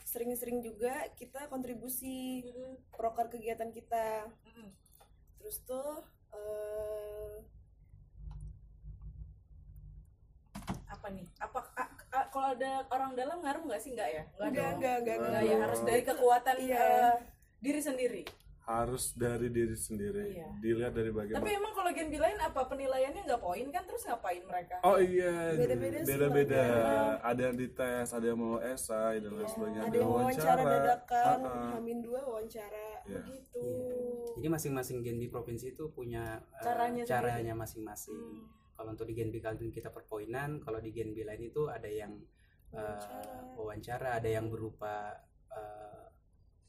sering-sering 0.04 0.62
juga 0.62 0.94
kita 1.14 1.46
kontribusi 1.46 2.46
proker 2.90 3.28
kegiatan 3.28 3.68
kita 3.68 4.30
terus 5.36 5.58
tuh 5.62 6.06
eh, 6.30 7.42
apa 10.86 11.06
nih? 11.10 11.26
Apa 11.36 11.58
a- 11.74 11.90
a- 12.14 12.28
kalau 12.30 12.54
ada 12.54 12.86
orang 12.88 13.12
dalam 13.12 13.42
ngaruh 13.42 13.66
nggak 13.66 13.82
sih 13.82 13.90
nggak 13.90 14.06
ya? 14.08 14.22
Nggak 14.38 14.48
enggak 14.78 14.94
enggak 15.02 15.16
Nggak 15.18 15.42
ya 15.42 15.50
Nggak. 15.50 15.60
harus 15.66 15.80
dari 15.82 16.02
kekuatan 16.06 16.56
Iya. 16.62 16.78
eh, 16.78 17.14
diri 17.58 17.80
sendiri. 17.82 18.22
Harus 18.62 19.10
dari 19.12 19.48
diri 19.48 19.74
sendiri. 19.74 20.32
Iya. 20.32 20.48
Dilihat 20.56 20.92
dari 20.92 21.10
bagaimana. 21.10 21.38
Tapi 21.38 21.50
emang 21.52 21.72
kalau 21.72 21.90
Genbi 21.90 22.16
lain 22.16 22.38
apa 22.38 22.60
penilaiannya 22.64 23.22
nggak 23.22 23.42
poin 23.42 23.66
kan 23.68 23.82
terus 23.82 24.02
ngapain 24.04 24.42
mereka? 24.42 24.76
Oh 24.82 24.96
iya, 24.96 25.50
Beda-beda 25.52 25.98
beda-beda. 26.00 26.62
Bang. 26.62 27.16
Ada 27.24 27.40
yang 27.42 27.56
dites, 27.56 28.08
ada 28.08 28.22
yang 28.24 28.38
mau 28.38 28.56
esai 28.58 29.16
dan 29.18 29.32
lain 29.32 29.46
sebagainya. 29.46 29.80
ada 29.82 29.96
yang 29.96 30.08
wawancara 30.08 30.62
dadakan 30.62 31.38
ah. 31.42 31.70
hamin 31.74 31.98
dua 32.00 32.20
wawancara 32.22 32.88
Iya. 33.02 33.18
begitu 33.18 33.66
jadi 34.32 34.48
masing-masing 34.48 35.02
Genbi 35.02 35.26
provinsi 35.26 35.70
itu 35.70 35.90
punya 35.90 36.38
eh, 36.38 36.62
Caranya 36.62 37.02
sendiri. 37.02 37.10
caranya 37.12 37.54
masing-masing 37.54 38.14
Hmm. 38.14 38.46
kalau 38.72 38.90
untuk 38.90 39.04
di 39.04 39.14
Genbi 39.14 39.38
Kaltim 39.38 39.68
kita 39.68 39.90
perpoinan 39.90 40.58
kalau 40.58 40.78
di 40.78 40.90
Genbi 40.90 41.22
lain 41.22 41.42
itu 41.44 41.66
ada 41.66 41.86
yang 41.86 42.14
eh, 42.70 42.78
Wawancara. 42.78 43.52
wawancara 43.52 44.08
ada 44.16 44.28
yang 44.28 44.46
berupa 44.46 45.18
eh, 45.50 45.91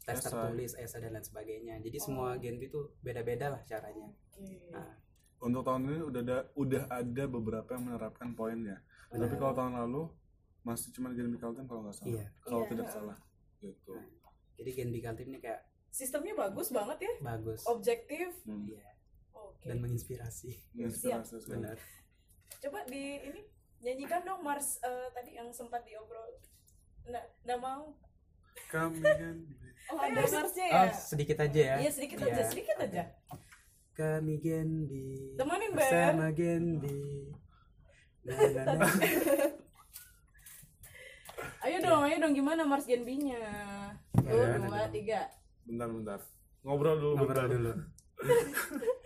tes 0.04 0.18
Esai. 0.18 0.28
tertulis 0.28 0.72
esai 0.76 1.00
dan 1.00 1.12
lain 1.12 1.24
sebagainya 1.24 1.76
jadi 1.80 1.98
Oh. 1.98 2.04
semua 2.04 2.28
Genbi 2.36 2.68
itu 2.68 2.92
beda-beda 3.00 3.48
lah 3.50 3.62
caranya 3.64 4.10
Oke. 4.34 4.60
Nah, 4.70 5.00
Untuk 5.38 5.62
tahun 5.62 5.82
ini 5.86 6.00
udah 6.02 6.22
ada 6.22 6.38
udah 6.54 6.84
ada 6.90 7.24
beberapa 7.26 7.70
yang 7.70 7.84
menerapkan 7.86 8.32
poinnya. 8.32 8.80
Benar. 9.08 9.28
Tapi 9.28 9.36
kalau 9.38 9.54
tahun 9.54 9.74
lalu 9.78 10.04
masih 10.62 10.90
cuma 10.90 11.12
Genbi 11.12 11.36
Kaltim 11.36 11.68
kalau 11.68 11.84
nggak 11.84 11.94
salah. 11.94 12.10
Iya. 12.10 12.26
Kalau 12.40 12.58
Iya. 12.58 12.70
tidak 12.70 12.88
salah. 12.88 13.18
Gitu. 13.60 13.92
Nah, 13.92 14.08
jadi 14.56 14.70
Genbi 14.74 15.00
Kaltim 15.00 15.28
ini 15.28 15.40
kayak 15.40 15.62
Sistemnya 15.90 16.34
bagus 16.34 16.72
banget 16.72 16.98
ya, 17.02 17.14
bagus 17.22 17.62
objektif. 17.66 18.34
Hmm. 18.44 18.66
Iya. 18.66 18.88
Oke. 19.34 19.64
dan 19.64 19.78
menginspirasi 19.80 20.50
Inspirasi 20.74 21.38
sekali. 21.38 21.60
benar 21.60 21.78
Coba 22.58 22.80
di 22.86 23.04
ini 23.22 23.42
nyanyikan 23.80 24.24
dong 24.24 24.42
Mars 24.42 24.80
eh, 24.80 25.08
tadi 25.12 25.36
yang 25.36 25.52
sempat 25.52 25.84
diobrol. 25.84 26.40
Nggak, 27.04 27.26
nggak 27.44 27.60
mau. 27.60 27.92
Kami 28.66 29.04
kan 29.04 29.38
Oh, 29.92 30.00
ada 30.00 30.24
oh 30.24 30.48
ya 30.56 30.88
sedikit 30.92 31.38
aja 31.40 31.60
ya 31.60 31.76
Iya 31.80 31.92
sedikit 31.92 32.18
Iya. 32.20 32.32
aja, 32.32 32.42
sedikit 32.48 32.78
aja. 32.80 33.04
kami 33.94 34.40
Genbi 34.40 35.36
Temanin, 35.36 35.72
Ber. 35.72 35.84
bersama 35.84 36.28
Genbi 36.32 36.98
Nah, 38.24 38.40
nah, 38.40 38.80
nah. 38.80 38.92
Ayo 41.60 41.78
dong, 41.80 42.04
ayo 42.04 42.16
dong 42.18 42.32
gimana 42.32 42.64
Mars 42.64 42.88
Genbinya? 42.88 43.36
Ya, 44.24 44.56
dua, 44.56 44.88
dong. 44.88 44.96
tiga. 44.96 45.28
bentar 45.64 45.88
bentar. 45.88 46.20
Ngobrol 46.64 46.96
dulu 46.96 47.14
ngobrol 47.20 47.36
bentar. 47.44 47.48
dulu 47.52 47.72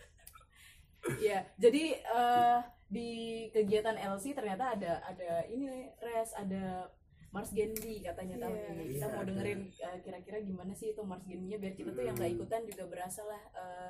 Iya, 1.18 1.48
jadi 1.58 1.84
eh, 1.98 2.58
di 2.88 3.10
kegiatan 3.50 3.96
LC 3.96 4.32
ternyata 4.32 4.76
ada 4.76 5.00
ada 5.04 5.44
ini 5.48 5.88
res 5.98 6.32
ada 6.36 6.92
Mars 7.28 7.52
Genbi 7.52 8.02
katanya 8.02 8.36
tahun 8.40 8.56
Iya. 8.56 8.68
ini. 8.70 8.84
Kita 8.90 8.98
Iya, 9.00 9.08
mau 9.10 9.20
ada. 9.20 9.28
dengerin 9.28 9.60
eh, 9.68 9.98
kira-kira 10.02 10.38
gimana 10.40 10.72
sih 10.72 10.88
itu 10.90 11.02
Mars 11.02 11.24
Genbinya 11.24 11.58
biar 11.58 11.74
kita 11.74 11.90
tuh 11.92 12.02
yang 12.02 12.16
nggak 12.16 12.30
Hmm. 12.30 12.38
ikutan 12.38 12.62
juga 12.66 12.84
berasa 12.86 13.22
lah 13.24 13.42
eh, 13.54 13.90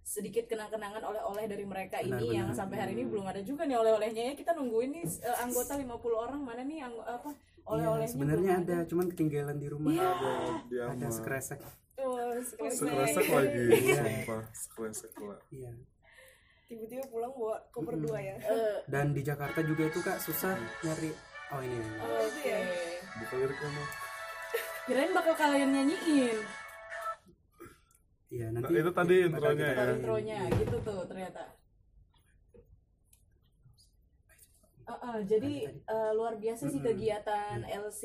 sedikit 0.00 0.44
kenang-kenangan 0.46 1.02
oleh-oleh 1.02 1.44
dari 1.44 1.64
mereka 1.64 2.00
Benar, 2.00 2.16
ini 2.16 2.26
yang 2.34 2.48
sampai 2.50 2.76
hari 2.78 2.92
ini 2.92 3.04
Hmm. 3.04 3.12
belum 3.12 3.26
ada 3.26 3.40
juga 3.40 3.62
nih 3.62 3.76
oleh-olehnya 3.76 4.22
ya. 4.24 4.34
Kita 4.34 4.50
nungguin 4.52 4.90
nih 4.90 5.04
eh, 5.04 5.36
anggota 5.38 5.72
50 5.74 6.16
orang 6.18 6.40
mana 6.40 6.62
nih 6.62 6.80
anggo- 6.80 7.04
apa 7.04 7.28
Iya, 7.28 7.68
oleh-olehnya 7.68 8.08
sebenarnya 8.10 8.52
belum 8.54 8.64
ada 8.64 8.76
cuman 8.84 9.06
ketinggalan 9.10 9.56
di 9.56 9.68
rumah 9.68 9.90
Iya. 9.90 10.08
Ada 10.08 10.32
dia 10.66 10.84
ada 10.88 11.08
sekresek 11.10 11.60
oh, 11.98 12.32
Sekresek 12.40 13.26
lagi. 13.28 13.64
Iya. 13.68 14.00
Sumpah, 14.00 14.42
sekresek 14.50 15.12
lah. 15.18 15.38
iya 15.50 15.70
tiba-tiba 16.64 17.00
pulang 17.06 17.32
bawa 17.32 17.56
koper 17.66 17.96
dua 17.96 18.20
ya 18.20 18.36
dan 18.84 19.10
di 19.10 19.20
Jakarta 19.20 19.60
juga 19.62 19.84
itu 19.84 19.98
kak 19.98 20.16
susah 20.18 20.52
nyari 20.82 21.08
oh 21.52 21.60
ini, 21.64 21.76
ini. 21.76 21.90
Oke. 22.00 22.56
Buka 23.20 23.34
liriknya 23.40 23.68
mah. 23.72 23.88
Kirain 24.88 25.12
bakal 25.12 25.34
kalian 25.36 25.70
nyanyiin. 25.72 26.38
iya 28.28 28.46
Nah, 28.52 28.60
nanti 28.60 28.72
itu 28.76 28.92
tadi 28.92 29.16
intronya 29.24 29.68
ya. 29.72 29.84
Intronya 29.96 30.38
gitu 30.52 30.76
tuh 30.84 31.00
ternyata. 31.08 31.44
Uh, 34.88 34.92
uh, 34.92 35.18
jadi 35.20 35.68
uh, 35.84 36.16
luar 36.16 36.40
biasa 36.40 36.72
sih 36.72 36.80
kegiatan 36.80 37.60
LC 37.60 38.02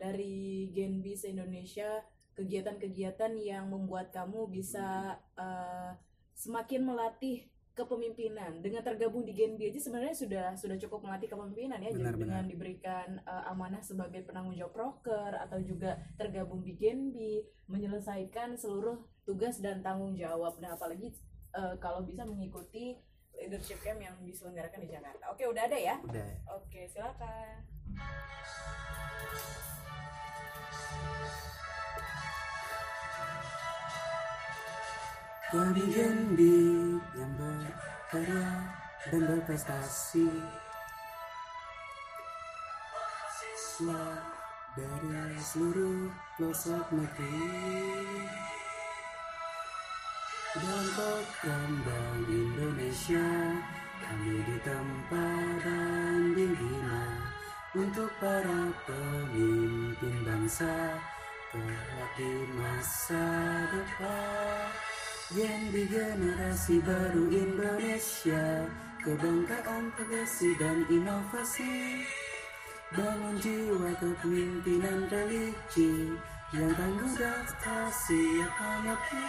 dari 0.00 0.72
Genbi 0.72 1.12
se-Indonesia 1.12 2.00
kegiatan-kegiatan 2.34 3.36
yang 3.38 3.68
membuat 3.68 4.10
kamu 4.10 4.48
bisa 4.50 5.20
uh, 5.36 5.92
semakin 6.34 6.82
melatih 6.82 7.46
kepemimpinan. 7.74 8.62
Dengan 8.62 8.86
tergabung 8.86 9.26
di 9.26 9.34
Genbi 9.34 9.66
aja 9.68 9.82
sebenarnya 9.82 10.14
sudah 10.14 10.46
sudah 10.54 10.78
cukup 10.78 11.02
melatih 11.02 11.26
kepemimpinan 11.26 11.82
ya 11.82 11.90
Benar, 11.90 12.14
Jadi 12.14 12.22
dengan 12.22 12.44
diberikan 12.46 13.08
uh, 13.26 13.50
amanah 13.50 13.82
sebagai 13.82 14.22
penanggung 14.22 14.54
jawab 14.54 14.72
proker 14.72 15.34
atau 15.42 15.58
juga 15.58 15.98
tergabung 16.14 16.62
di 16.62 16.78
Genbi 16.78 17.42
menyelesaikan 17.66 18.54
seluruh 18.54 19.02
tugas 19.26 19.58
dan 19.58 19.82
tanggung 19.82 20.14
jawab. 20.14 20.56
Nah 20.62 20.78
apalagi 20.78 21.12
uh, 21.52 21.74
kalau 21.82 22.06
bisa 22.06 22.22
mengikuti 22.22 22.96
leadership 23.34 23.82
camp 23.82 23.98
yang 23.98 24.14
diselenggarakan 24.22 24.78
di 24.78 24.88
Jakarta. 24.94 25.34
Oke 25.34 25.44
udah 25.50 25.66
ada 25.66 25.74
ya? 25.74 25.98
Udah. 26.06 26.30
Oke 26.54 26.86
silakan 26.86 27.66
Kami 35.54 35.86
Genbi 35.86 36.98
yang 37.14 37.30
berkarya 37.38 38.42
dan 39.06 39.22
berprestasi. 39.22 40.26
Lah 43.86 44.18
dari 44.74 45.38
seluruh 45.38 46.10
pelosok 46.34 46.90
negeri. 46.90 47.38
Dalam 50.58 50.86
program 50.98 51.70
Bank 51.82 52.30
Indonesia 52.30 53.26
Kami 54.06 54.38
ditempa 54.38 55.30
dan 55.66 56.30
dibina 56.30 57.02
Untuk 57.74 58.06
para 58.22 58.70
pemimpin 58.86 60.14
bangsa 60.22 60.94
di 62.14 62.30
masa 62.54 63.26
depan 63.74 64.93
Genbi 65.32 65.88
generasi 65.88 66.84
baru 66.84 67.32
Indonesia 67.32 68.68
Kebanggaan 69.00 69.88
progresi 69.96 70.52
dan 70.60 70.84
inovasi. 70.84 72.04
Bangun 72.92 73.40
jiwa 73.40 73.88
kepemimpinan 73.96 75.08
religi 75.08 76.12
Yang 76.52 76.76
tangguh 76.76 77.12
dan 77.16 77.40
siap 77.88 78.52
hadapi 78.52 79.28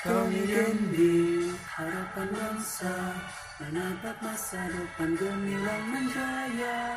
Kami 0.00 0.48
Genbi, 0.48 1.52
harapan 1.60 2.28
bangsa 2.32 2.96
Menatap 3.60 4.16
masa 4.24 4.64
depan 4.64 5.12
gemilang 5.12 5.84
menjaya. 5.92 6.96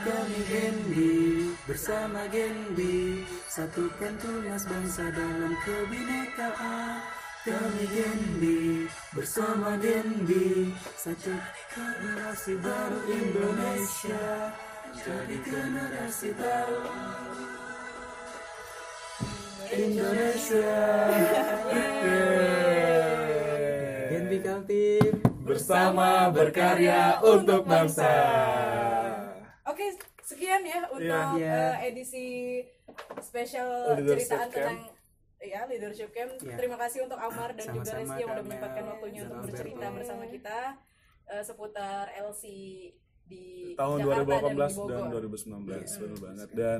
Kami 0.00 0.40
Genbi, 0.48 1.52
bersama 1.68 2.24
Genbi 2.32 3.28
Satukan 3.52 4.16
tunas 4.16 4.64
bangsa 4.64 5.12
dalam 5.12 5.52
kebinekaan 5.68 7.17
Kami 7.48 7.84
Genbi, 7.88 8.84
bersama 9.16 9.80
Genbi 9.80 10.68
Satu 11.00 11.32
generasi 11.72 12.60
baru 12.60 13.00
Indonesia. 13.08 14.52
Jadi 14.92 15.36
generasi 15.48 16.28
baru 16.36 16.84
Indonesia. 19.72 20.76
Genbi 24.12 24.38
Kaltim. 24.44 25.12
Bersama 25.48 26.28
berkarya 26.28 27.24
untuk 27.24 27.64
bangsa. 27.64 28.12
Oke, 29.64 29.96
sekian 30.20 30.68
ya 30.68 30.84
untuk 30.92 31.08
Iya. 31.08 31.32
Iya. 31.40 31.60
eh, 31.80 31.88
edisi 31.96 32.26
spesial 33.24 33.96
ceritaan 34.04 34.52
tentang 34.52 34.97
ya 35.42 35.60
leadership 35.70 36.10
camp. 36.10 36.34
Iya. 36.42 36.56
Terima 36.58 36.76
kasih 36.76 37.06
untuk 37.06 37.18
Amar 37.18 37.54
dan 37.54 37.66
juga 37.70 37.94
Sama-sama, 37.94 38.02
Reski 38.02 38.20
yang 38.22 38.30
udah 38.34 38.44
menyempatkan 38.44 38.84
waktunya 38.90 39.20
untuk 39.26 39.40
bercerita 39.46 39.86
bersama 39.94 40.24
kita 40.26 40.58
eh, 41.30 41.42
seputar 41.46 42.04
LC 42.14 42.44
di 43.28 43.76
tahun 43.76 44.08
Jakarta 44.08 44.48
2018 44.56 44.56
dan 44.56 44.72
di 44.72 44.74
Bogor. 44.74 44.88
dan 44.88 45.04
2019 45.12 46.00
benar 46.00 46.18
banget 46.24 46.48
dan 46.56 46.78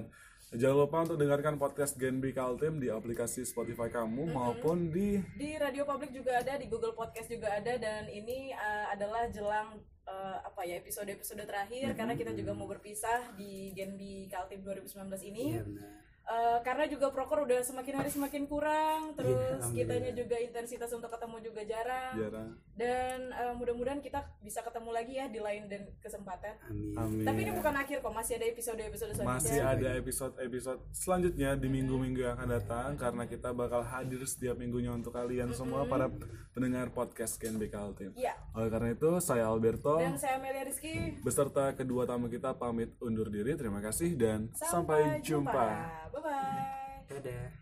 jangan 0.48 0.76
lupa 0.80 0.96
untuk 1.04 1.18
dengarkan 1.20 1.54
podcast 1.61 1.92
Genbi 2.00 2.32
Kaltim 2.32 2.80
di 2.80 2.88
aplikasi 2.88 3.44
Spotify 3.44 3.92
kamu 3.92 4.32
maupun 4.32 4.88
di 4.88 5.20
Di 5.36 5.61
Radio 5.61 5.84
Public 5.84 6.16
juga 6.16 6.40
ada, 6.40 6.56
di 6.56 6.72
Google 6.72 6.96
Podcast 6.96 7.28
juga 7.28 7.52
ada 7.52 7.76
dan 7.76 8.09
ini 8.09 8.56
eh, 8.56 8.86
adalah 8.88 9.28
jelang 9.28 9.76
eh, 10.09 10.38
apa 10.40 10.64
ya 10.64 10.80
episode-episode 10.80 11.44
terakhir 11.44 11.92
karena 11.92 12.16
kita 12.16 12.32
juga 12.32 12.56
mau 12.56 12.64
berpisah 12.64 13.36
di 13.36 13.76
Genbi 13.76 14.32
Kaltim 14.32 14.64
2019 14.64 15.04
ini. 15.28 15.44
Iya 15.52 15.62
benar 15.68 16.07
Eh, 16.28 16.58
karena 16.60 16.84
juga 16.84 17.08
proker 17.08 17.48
udah 17.48 17.64
semakin 17.64 17.94
hari 17.96 18.12
semakin 18.12 18.44
kurang, 18.44 19.16
terus 19.16 19.32
Iya, 19.32 19.48
alhamdulillah. 19.56 19.72
kitanya 19.72 20.12
juga 20.12 20.36
intensitas 20.36 20.90
untuk 20.92 21.08
ketemu 21.08 21.36
juga 21.40 21.62
jarang. 21.64 22.12
jarang 22.20 22.48
Dan 22.76 23.32
eh, 23.32 23.52
mudah-mudahan 23.56 23.98
kita 23.98 24.20
bisa 24.38 24.60
ketemu 24.60 24.92
lagi 24.92 25.16
ya 25.16 25.26
di 25.26 25.40
lain 25.40 25.66
dan 25.66 25.88
kesempatan. 25.98 26.52
Amin 26.68 26.92
Amin 26.94 27.24
Tapi 27.24 27.38
ini 27.42 27.52
bukan 27.56 27.74
akhir 27.74 28.04
kok, 28.04 28.12
masih 28.12 28.36
ada 28.36 28.46
episode-episode 28.46 29.10
selanjutnya. 29.10 29.40
masih 29.40 29.58
ada 29.58 29.88
episode-episode 29.96 30.80
selanjutnya 30.92 31.50
di 31.56 31.68
minggu-minggu 31.72 32.20
yang 32.20 32.36
akan 32.36 32.48
datang 32.52 32.88
karena 32.94 33.24
kita 33.24 33.48
bakal 33.50 33.80
hadir 33.80 34.20
setiap 34.22 34.60
minggunya 34.60 34.92
untuk 34.92 35.16
kalian 35.16 35.56
semua 35.56 35.88
para 35.88 36.12
pendengar 36.52 36.92
podcast 36.92 37.40
Genbi 37.40 37.66
Kaltim. 37.66 38.12
Iya. 38.12 38.36
Oleh 38.52 38.68
karena 38.68 38.92
itu 38.92 39.16
saya 39.18 39.48
Alberto 39.48 39.96
Dan 39.96 40.20
saya 40.20 40.36
Amelia 40.36 40.68
Rizky. 40.68 41.24
beserta 41.24 41.72
kedua 41.72 42.04
tamu 42.04 42.28
kita 42.28 42.52
pamit 42.52 42.92
undur 43.00 43.32
diri. 43.32 43.56
Terima 43.56 43.80
kasih 43.80 44.12
dan 44.12 44.52
sampai, 44.52 45.24
jumpa. 45.24 45.66
Bye 46.18 46.30
bye. 46.30 47.04
Dadah 47.08 47.48